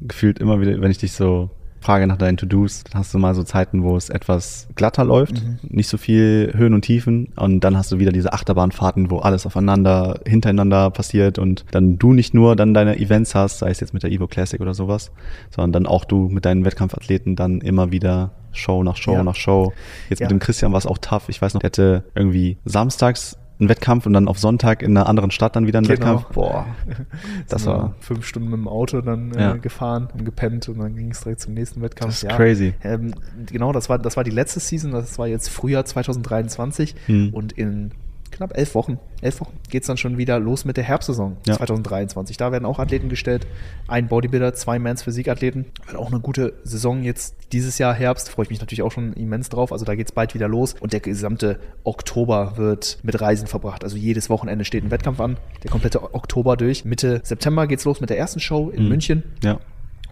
gefühlt 0.00 0.38
immer 0.38 0.60
wieder, 0.60 0.80
wenn 0.80 0.90
ich 0.90 0.98
dich 0.98 1.12
so 1.12 1.50
Frage 1.80 2.06
nach 2.06 2.16
deinen 2.16 2.36
To-Dos, 2.36 2.84
dann 2.84 3.00
hast 3.00 3.14
du 3.14 3.18
mal 3.18 3.34
so 3.34 3.42
Zeiten, 3.42 3.82
wo 3.82 3.96
es 3.96 4.08
etwas 4.08 4.68
glatter 4.74 5.04
läuft, 5.04 5.44
mhm. 5.44 5.58
nicht 5.62 5.88
so 5.88 5.96
viel 5.96 6.52
Höhen 6.56 6.74
und 6.74 6.82
Tiefen 6.82 7.28
und 7.36 7.60
dann 7.60 7.76
hast 7.76 7.92
du 7.92 7.98
wieder 7.98 8.12
diese 8.12 8.32
Achterbahnfahrten, 8.32 9.10
wo 9.10 9.18
alles 9.18 9.46
aufeinander, 9.46 10.20
hintereinander 10.26 10.90
passiert 10.90 11.38
und 11.38 11.64
dann 11.70 11.98
du 11.98 12.12
nicht 12.12 12.34
nur 12.34 12.56
dann 12.56 12.74
deine 12.74 12.98
Events 12.98 13.34
hast, 13.34 13.58
sei 13.58 13.70
es 13.70 13.80
jetzt 13.80 13.94
mit 13.94 14.02
der 14.02 14.10
Evo 14.10 14.26
Classic 14.26 14.60
oder 14.60 14.74
sowas, 14.74 15.12
sondern 15.50 15.72
dann 15.72 15.86
auch 15.86 16.04
du 16.04 16.28
mit 16.28 16.44
deinen 16.44 16.64
Wettkampfathleten 16.64 17.36
dann 17.36 17.60
immer 17.60 17.92
wieder 17.92 18.32
Show 18.52 18.82
nach 18.82 18.96
Show 18.96 19.12
ja. 19.12 19.22
nach 19.22 19.36
Show. 19.36 19.72
Jetzt 20.08 20.20
ja. 20.20 20.24
mit 20.24 20.32
dem 20.32 20.38
Christian 20.40 20.72
war 20.72 20.78
es 20.78 20.86
auch 20.86 20.98
tough. 20.98 21.28
Ich 21.28 21.40
weiß 21.40 21.54
noch, 21.54 21.60
der 21.60 21.68
hätte 21.68 22.04
irgendwie 22.14 22.58
samstags 22.64 23.38
einen 23.60 23.68
Wettkampf 23.68 24.06
und 24.06 24.12
dann 24.12 24.28
auf 24.28 24.38
Sonntag 24.38 24.82
in 24.82 24.96
einer 24.96 25.08
anderen 25.08 25.30
Stadt 25.30 25.56
dann 25.56 25.66
wieder 25.66 25.78
einen 25.78 25.88
genau. 25.88 26.16
Wettkampf. 26.18 26.34
Boah, 26.34 26.66
das 27.48 27.66
war 27.66 27.94
fünf 28.00 28.24
Stunden 28.24 28.50
mit 28.50 28.58
dem 28.58 28.68
Auto 28.68 29.00
dann 29.00 29.32
äh, 29.32 29.40
ja. 29.40 29.56
gefahren 29.56 30.08
und 30.12 30.24
gepennt 30.24 30.68
und 30.68 30.78
dann 30.78 30.94
ging 30.94 31.10
es 31.10 31.20
direkt 31.20 31.40
zum 31.40 31.54
nächsten 31.54 31.82
Wettkampf. 31.82 32.10
Das 32.10 32.22
ist 32.22 32.30
ja, 32.30 32.36
crazy. 32.36 32.74
Ähm, 32.82 33.14
genau, 33.46 33.72
das 33.72 33.88
war, 33.88 33.98
das 33.98 34.16
war 34.16 34.24
die 34.24 34.30
letzte 34.30 34.60
Season, 34.60 34.92
das 34.92 35.18
war 35.18 35.26
jetzt 35.26 35.48
Frühjahr 35.48 35.84
2023 35.84 36.94
hm. 37.06 37.34
und 37.34 37.52
in 37.52 37.92
knapp 38.38 38.56
elf 38.56 38.74
Wochen, 38.74 38.98
elf 39.20 39.40
Wochen 39.40 39.58
geht 39.68 39.82
es 39.82 39.88
dann 39.88 39.96
schon 39.96 40.16
wieder 40.16 40.38
los 40.38 40.64
mit 40.64 40.76
der 40.76 40.84
Herbstsaison 40.84 41.36
ja. 41.46 41.56
2023. 41.56 42.36
Da 42.36 42.52
werden 42.52 42.64
auch 42.64 42.78
Athleten 42.78 43.08
gestellt. 43.08 43.46
Ein 43.88 44.06
Bodybuilder, 44.06 44.54
zwei 44.54 44.78
Mans 44.78 45.02
Physik-Athleten. 45.02 45.66
Wird 45.86 45.96
auch 45.96 46.10
eine 46.10 46.20
gute 46.20 46.54
Saison 46.62 47.02
jetzt 47.02 47.34
dieses 47.52 47.78
Jahr 47.78 47.94
Herbst. 47.94 48.28
Freue 48.30 48.44
ich 48.44 48.50
mich 48.50 48.60
natürlich 48.60 48.82
auch 48.82 48.92
schon 48.92 49.12
immens 49.14 49.48
drauf. 49.48 49.72
Also 49.72 49.84
da 49.84 49.96
geht 49.96 50.06
es 50.06 50.12
bald 50.12 50.34
wieder 50.34 50.48
los. 50.48 50.74
Und 50.80 50.92
der 50.92 51.00
gesamte 51.00 51.58
Oktober 51.82 52.56
wird 52.56 52.98
mit 53.02 53.20
Reisen 53.20 53.48
verbracht. 53.48 53.82
Also 53.82 53.96
jedes 53.96 54.30
Wochenende 54.30 54.64
steht 54.64 54.84
ein 54.84 54.92
Wettkampf 54.92 55.20
an. 55.20 55.36
Der 55.64 55.70
komplette 55.70 56.14
Oktober 56.14 56.56
durch. 56.56 56.84
Mitte 56.84 57.20
September 57.24 57.66
geht 57.66 57.80
es 57.80 57.84
los 57.84 58.00
mit 58.00 58.08
der 58.08 58.18
ersten 58.18 58.38
Show 58.38 58.70
in 58.70 58.84
mhm. 58.84 58.88
München. 58.88 59.22
Ja. 59.42 59.58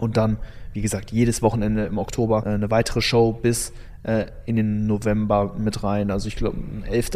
Und 0.01 0.17
dann, 0.17 0.39
wie 0.73 0.83
gesagt, 0.83 1.13
jedes 1.13 1.43
Wochenende 1.43 1.87
im 1.87 1.99
Oktober 1.99 2.45
äh, 2.45 2.51
eine 2.51 2.71
weitere 2.73 3.01
Show 3.01 3.33
bis 3.33 3.73
äh, 4.07 4.27
in 4.45 4.55
den 4.57 4.87
November 4.87 5.55
mit 5.59 5.83
rein. 5.83 6.11
Also 6.11 6.29
ich 6.29 6.37
glaube, 6.37 6.57
11. 6.89 7.11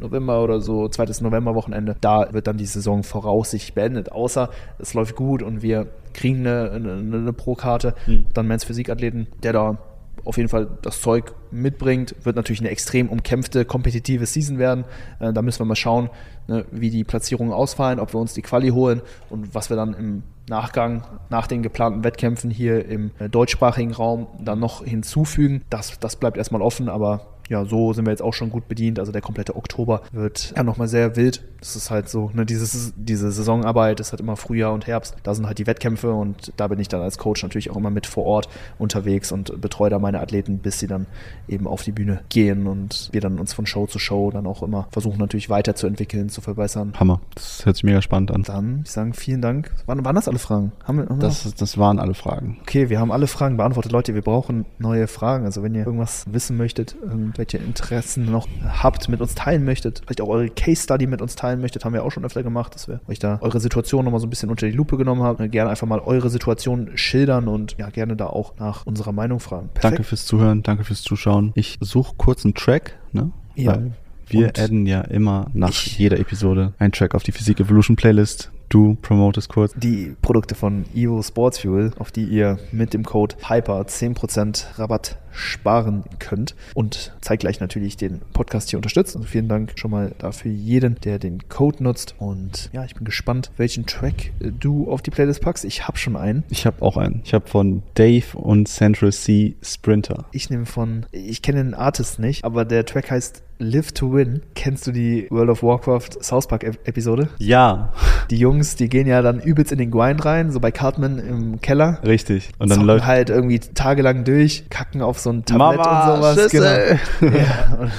November 0.00 0.42
oder 0.42 0.60
so, 0.60 0.88
zweites 0.88 1.20
November-Wochenende, 1.20 1.96
da 2.00 2.32
wird 2.32 2.48
dann 2.48 2.58
die 2.58 2.66
Saison 2.66 3.04
voraussichtlich 3.04 3.74
beendet. 3.74 4.10
Außer 4.10 4.50
es 4.78 4.94
läuft 4.94 5.14
gut 5.14 5.42
und 5.42 5.62
wir 5.62 5.86
kriegen 6.14 6.40
eine, 6.40 6.72
eine, 6.72 6.92
eine 6.94 7.32
Pro-Karte, 7.32 7.94
mhm. 8.06 8.26
dann 8.34 8.48
Men's 8.48 8.64
Physikathleten, 8.64 9.28
der 9.44 9.52
da 9.52 9.78
auf 10.24 10.36
jeden 10.36 10.48
Fall 10.48 10.66
das 10.82 11.00
Zeug 11.00 11.34
mitbringt. 11.52 12.16
Wird 12.24 12.34
natürlich 12.34 12.60
eine 12.60 12.70
extrem 12.70 13.08
umkämpfte, 13.08 13.64
kompetitive 13.64 14.26
Season 14.26 14.58
werden. 14.58 14.84
Äh, 15.20 15.32
da 15.32 15.42
müssen 15.42 15.60
wir 15.60 15.66
mal 15.66 15.76
schauen, 15.76 16.10
ne, 16.48 16.64
wie 16.72 16.90
die 16.90 17.04
Platzierungen 17.04 17.52
ausfallen, 17.52 18.00
ob 18.00 18.12
wir 18.12 18.20
uns 18.20 18.34
die 18.34 18.42
Quali 18.42 18.70
holen 18.70 19.02
und 19.30 19.54
was 19.54 19.70
wir 19.70 19.76
dann 19.76 19.94
im 19.94 20.22
Nachgang, 20.48 21.02
nach 21.30 21.46
den 21.46 21.62
geplanten 21.62 22.04
Wettkämpfen 22.04 22.50
hier 22.50 22.86
im 22.86 23.10
äh, 23.18 23.28
deutschsprachigen 23.28 23.92
Raum 23.92 24.26
dann 24.40 24.58
noch 24.58 24.84
hinzufügen. 24.84 25.62
Das, 25.70 25.98
das 25.98 26.16
bleibt 26.16 26.36
erstmal 26.36 26.62
offen, 26.62 26.88
aber 26.88 27.37
ja, 27.48 27.64
so 27.64 27.92
sind 27.92 28.06
wir 28.06 28.10
jetzt 28.10 28.22
auch 28.22 28.34
schon 28.34 28.50
gut 28.50 28.68
bedient. 28.68 28.98
Also 28.98 29.12
der 29.12 29.22
komplette 29.22 29.56
Oktober 29.56 30.02
wird 30.12 30.52
ja 30.56 30.62
nochmal 30.62 30.88
sehr 30.88 31.16
wild. 31.16 31.42
Das 31.60 31.76
ist 31.76 31.90
halt 31.90 32.08
so, 32.08 32.30
ne, 32.34 32.46
dieses, 32.46 32.92
diese 32.96 33.32
Saisonarbeit 33.32 34.00
ist 34.00 34.12
halt 34.12 34.20
immer 34.20 34.36
Frühjahr 34.36 34.72
und 34.72 34.86
Herbst. 34.86 35.16
Da 35.22 35.34
sind 35.34 35.46
halt 35.46 35.58
die 35.58 35.66
Wettkämpfe 35.66 36.12
und 36.12 36.52
da 36.56 36.68
bin 36.68 36.78
ich 36.78 36.88
dann 36.88 37.00
als 37.00 37.18
Coach 37.18 37.42
natürlich 37.42 37.70
auch 37.70 37.76
immer 37.76 37.90
mit 37.90 38.06
vor 38.06 38.24
Ort 38.24 38.48
unterwegs 38.78 39.32
und 39.32 39.60
betreue 39.60 39.90
da 39.90 39.98
meine 39.98 40.20
Athleten, 40.20 40.58
bis 40.58 40.78
sie 40.78 40.86
dann 40.86 41.06
eben 41.48 41.66
auf 41.66 41.82
die 41.82 41.92
Bühne 41.92 42.20
gehen 42.28 42.66
und 42.66 43.08
wir 43.12 43.20
dann 43.20 43.38
uns 43.38 43.52
von 43.54 43.66
Show 43.66 43.86
zu 43.86 43.98
Show 43.98 44.30
dann 44.30 44.46
auch 44.46 44.62
immer 44.62 44.88
versuchen 44.90 45.18
natürlich 45.18 45.50
weiterzuentwickeln, 45.50 46.28
zu 46.28 46.40
verbessern. 46.40 46.92
Hammer. 46.98 47.20
Das 47.34 47.64
hört 47.64 47.76
sich 47.76 47.84
mega 47.84 48.02
spannend 48.02 48.30
an. 48.30 48.42
Dann, 48.42 48.80
ich 48.84 48.90
sage 48.90 49.12
vielen 49.14 49.40
Dank. 49.40 49.72
Waren, 49.86 50.04
waren 50.04 50.14
das 50.14 50.28
alle 50.28 50.38
Fragen? 50.38 50.72
Haben 50.84 50.98
wir, 50.98 51.06
haben 51.06 51.20
das, 51.20 51.54
das 51.54 51.78
waren 51.78 51.98
alle 51.98 52.14
Fragen. 52.14 52.58
Okay, 52.62 52.88
wir 52.90 53.00
haben 53.00 53.10
alle 53.10 53.26
Fragen 53.26 53.56
beantwortet. 53.56 53.92
Leute, 53.92 54.14
wir 54.14 54.22
brauchen 54.22 54.66
neue 54.78 55.06
Fragen. 55.06 55.44
Also 55.44 55.62
wenn 55.62 55.74
ihr 55.74 55.86
irgendwas 55.86 56.24
wissen 56.30 56.56
möchtet, 56.56 56.96
irgendwelche 57.38 57.64
Interessen 57.64 58.30
noch 58.30 58.48
habt, 58.66 59.08
mit 59.08 59.20
uns 59.20 59.34
teilen 59.34 59.64
möchtet, 59.64 60.02
vielleicht 60.04 60.20
auch 60.20 60.28
eure 60.28 60.48
Case 60.48 60.82
Study 60.82 61.06
mit 61.06 61.22
uns 61.22 61.36
teilen 61.36 61.60
möchtet, 61.60 61.84
haben 61.84 61.92
wir 61.92 62.04
auch 62.04 62.10
schon 62.10 62.24
öfter 62.24 62.42
gemacht, 62.42 62.74
dass 62.74 62.88
wir 62.88 63.00
euch 63.08 63.18
da 63.18 63.38
eure 63.40 63.60
Situation 63.60 64.04
nochmal 64.04 64.20
so 64.20 64.26
ein 64.26 64.30
bisschen 64.30 64.50
unter 64.50 64.66
die 64.66 64.72
Lupe 64.72 64.96
genommen 64.96 65.22
haben. 65.22 65.50
Gerne 65.50 65.70
einfach 65.70 65.86
mal 65.86 66.00
eure 66.00 66.30
Situation 66.30 66.90
schildern 66.96 67.48
und 67.48 67.76
ja, 67.78 67.90
gerne 67.90 68.16
da 68.16 68.26
auch 68.26 68.54
nach 68.58 68.86
unserer 68.86 69.12
Meinung 69.12 69.40
fragen. 69.40 69.68
Perfekt. 69.68 69.84
Danke 69.84 70.02
fürs 70.04 70.26
Zuhören, 70.26 70.62
danke 70.62 70.84
fürs 70.84 71.02
Zuschauen. 71.02 71.52
Ich 71.54 71.78
suche 71.80 72.14
kurz 72.16 72.44
einen 72.44 72.54
Track, 72.54 72.98
ne? 73.12 73.30
Ja. 73.54 73.72
Weil 73.72 73.92
wir 74.26 74.48
adden 74.48 74.86
ja 74.86 75.00
immer 75.02 75.46
nach 75.54 75.72
jeder 75.72 76.18
Episode 76.18 76.74
einen 76.78 76.92
Track 76.92 77.14
auf 77.14 77.22
die 77.22 77.32
Physik 77.32 77.60
Evolution 77.60 77.96
Playlist. 77.96 78.50
Du 78.68 78.98
promotest 79.00 79.48
kurz. 79.48 79.72
Die 79.76 80.14
Produkte 80.20 80.54
von 80.54 80.84
Evo 80.94 81.22
Sports 81.22 81.60
Fuel, 81.60 81.92
auf 81.98 82.10
die 82.10 82.24
ihr 82.24 82.58
mit 82.70 82.92
dem 82.92 83.02
Code 83.02 83.36
HYPER 83.48 83.86
10% 83.86 84.78
Rabatt 84.78 85.16
sparen 85.38 86.04
könnt 86.18 86.54
und 86.74 87.12
zeitgleich 87.20 87.60
natürlich 87.60 87.96
den 87.96 88.20
Podcast 88.32 88.70
hier 88.70 88.78
unterstützt. 88.78 89.16
Also 89.16 89.26
vielen 89.26 89.48
Dank 89.48 89.72
schon 89.76 89.90
mal 89.90 90.12
dafür 90.18 90.50
jeden, 90.50 90.96
der 90.96 91.18
den 91.18 91.48
Code 91.48 91.82
nutzt. 91.82 92.14
Und 92.18 92.70
ja, 92.72 92.84
ich 92.84 92.94
bin 92.94 93.04
gespannt, 93.04 93.50
welchen 93.56 93.86
Track 93.86 94.32
du 94.40 94.90
auf 94.90 95.00
die 95.00 95.10
Playlist 95.10 95.40
packst. 95.40 95.64
Ich 95.64 95.86
habe 95.86 95.96
schon 95.96 96.16
einen. 96.16 96.44
Ich 96.50 96.66
habe 96.66 96.82
auch 96.82 96.96
einen. 96.96 97.22
Ich 97.24 97.34
habe 97.34 97.46
von 97.46 97.82
Dave 97.94 98.36
und 98.36 98.68
Central 98.68 99.12
C 99.12 99.56
Sprinter. 99.62 100.26
Ich 100.32 100.50
nehme 100.50 100.66
von, 100.66 101.06
ich 101.12 101.40
kenne 101.42 101.62
den 101.62 101.74
Artist 101.74 102.18
nicht, 102.18 102.44
aber 102.44 102.64
der 102.64 102.84
Track 102.84 103.10
heißt 103.10 103.42
Live 103.60 103.92
to 103.92 104.12
Win. 104.12 104.42
Kennst 104.54 104.86
du 104.86 104.92
die 104.92 105.26
World 105.30 105.50
of 105.50 105.62
Warcraft 105.62 106.22
South 106.22 106.46
Park 106.46 106.62
Episode? 106.62 107.28
Ja. 107.38 107.92
Die 108.30 108.36
Jungs 108.36 108.57
Jungs, 108.58 108.74
die 108.74 108.88
gehen 108.88 109.06
ja 109.06 109.22
dann 109.22 109.40
übelst 109.40 109.70
in 109.70 109.78
den 109.78 109.90
Grind 109.90 110.24
rein, 110.24 110.50
so 110.50 110.58
bei 110.58 110.72
Cartman 110.72 111.18
im 111.18 111.60
Keller. 111.60 112.00
Richtig. 112.04 112.50
Und 112.58 112.70
dann 112.70 112.80
läuft 112.80 113.06
halt 113.06 113.30
irgendwie 113.30 113.60
tagelang 113.60 114.24
durch, 114.24 114.64
kacken 114.68 115.00
auf 115.00 115.20
so 115.20 115.30
ein 115.30 115.44
Tablett 115.44 115.78
Mama, 115.78 116.14
und 116.14 116.16
sowas. 116.16 116.40
Schüsse. 116.40 117.00
Genau. 117.20 117.36
ja, 117.38 117.90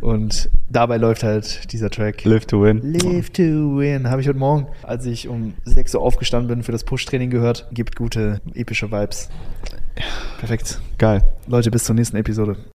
und, 0.00 0.12
und, 0.12 0.50
dabei 0.68 0.96
läuft 0.96 1.22
halt 1.22 1.72
dieser 1.72 1.88
Track. 1.88 2.24
Live 2.24 2.46
to 2.46 2.62
Win. 2.62 2.80
Live 2.82 3.30
to 3.30 3.42
Win. 3.42 4.10
Habe 4.10 4.20
ich 4.20 4.28
heute 4.28 4.38
Morgen, 4.38 4.66
als 4.82 5.06
ich 5.06 5.28
um 5.28 5.54
6 5.64 5.94
Uhr 5.94 6.02
aufgestanden 6.02 6.48
bin, 6.48 6.64
für 6.64 6.72
das 6.72 6.82
Push-Training 6.82 7.30
gehört. 7.30 7.68
Gibt 7.70 7.94
gute, 7.94 8.40
epische 8.54 8.90
Vibes. 8.90 9.28
Perfekt. 10.38 10.80
Geil. 10.98 11.22
Leute, 11.46 11.70
bis 11.70 11.84
zur 11.84 11.94
nächsten 11.94 12.16
Episode. 12.16 12.56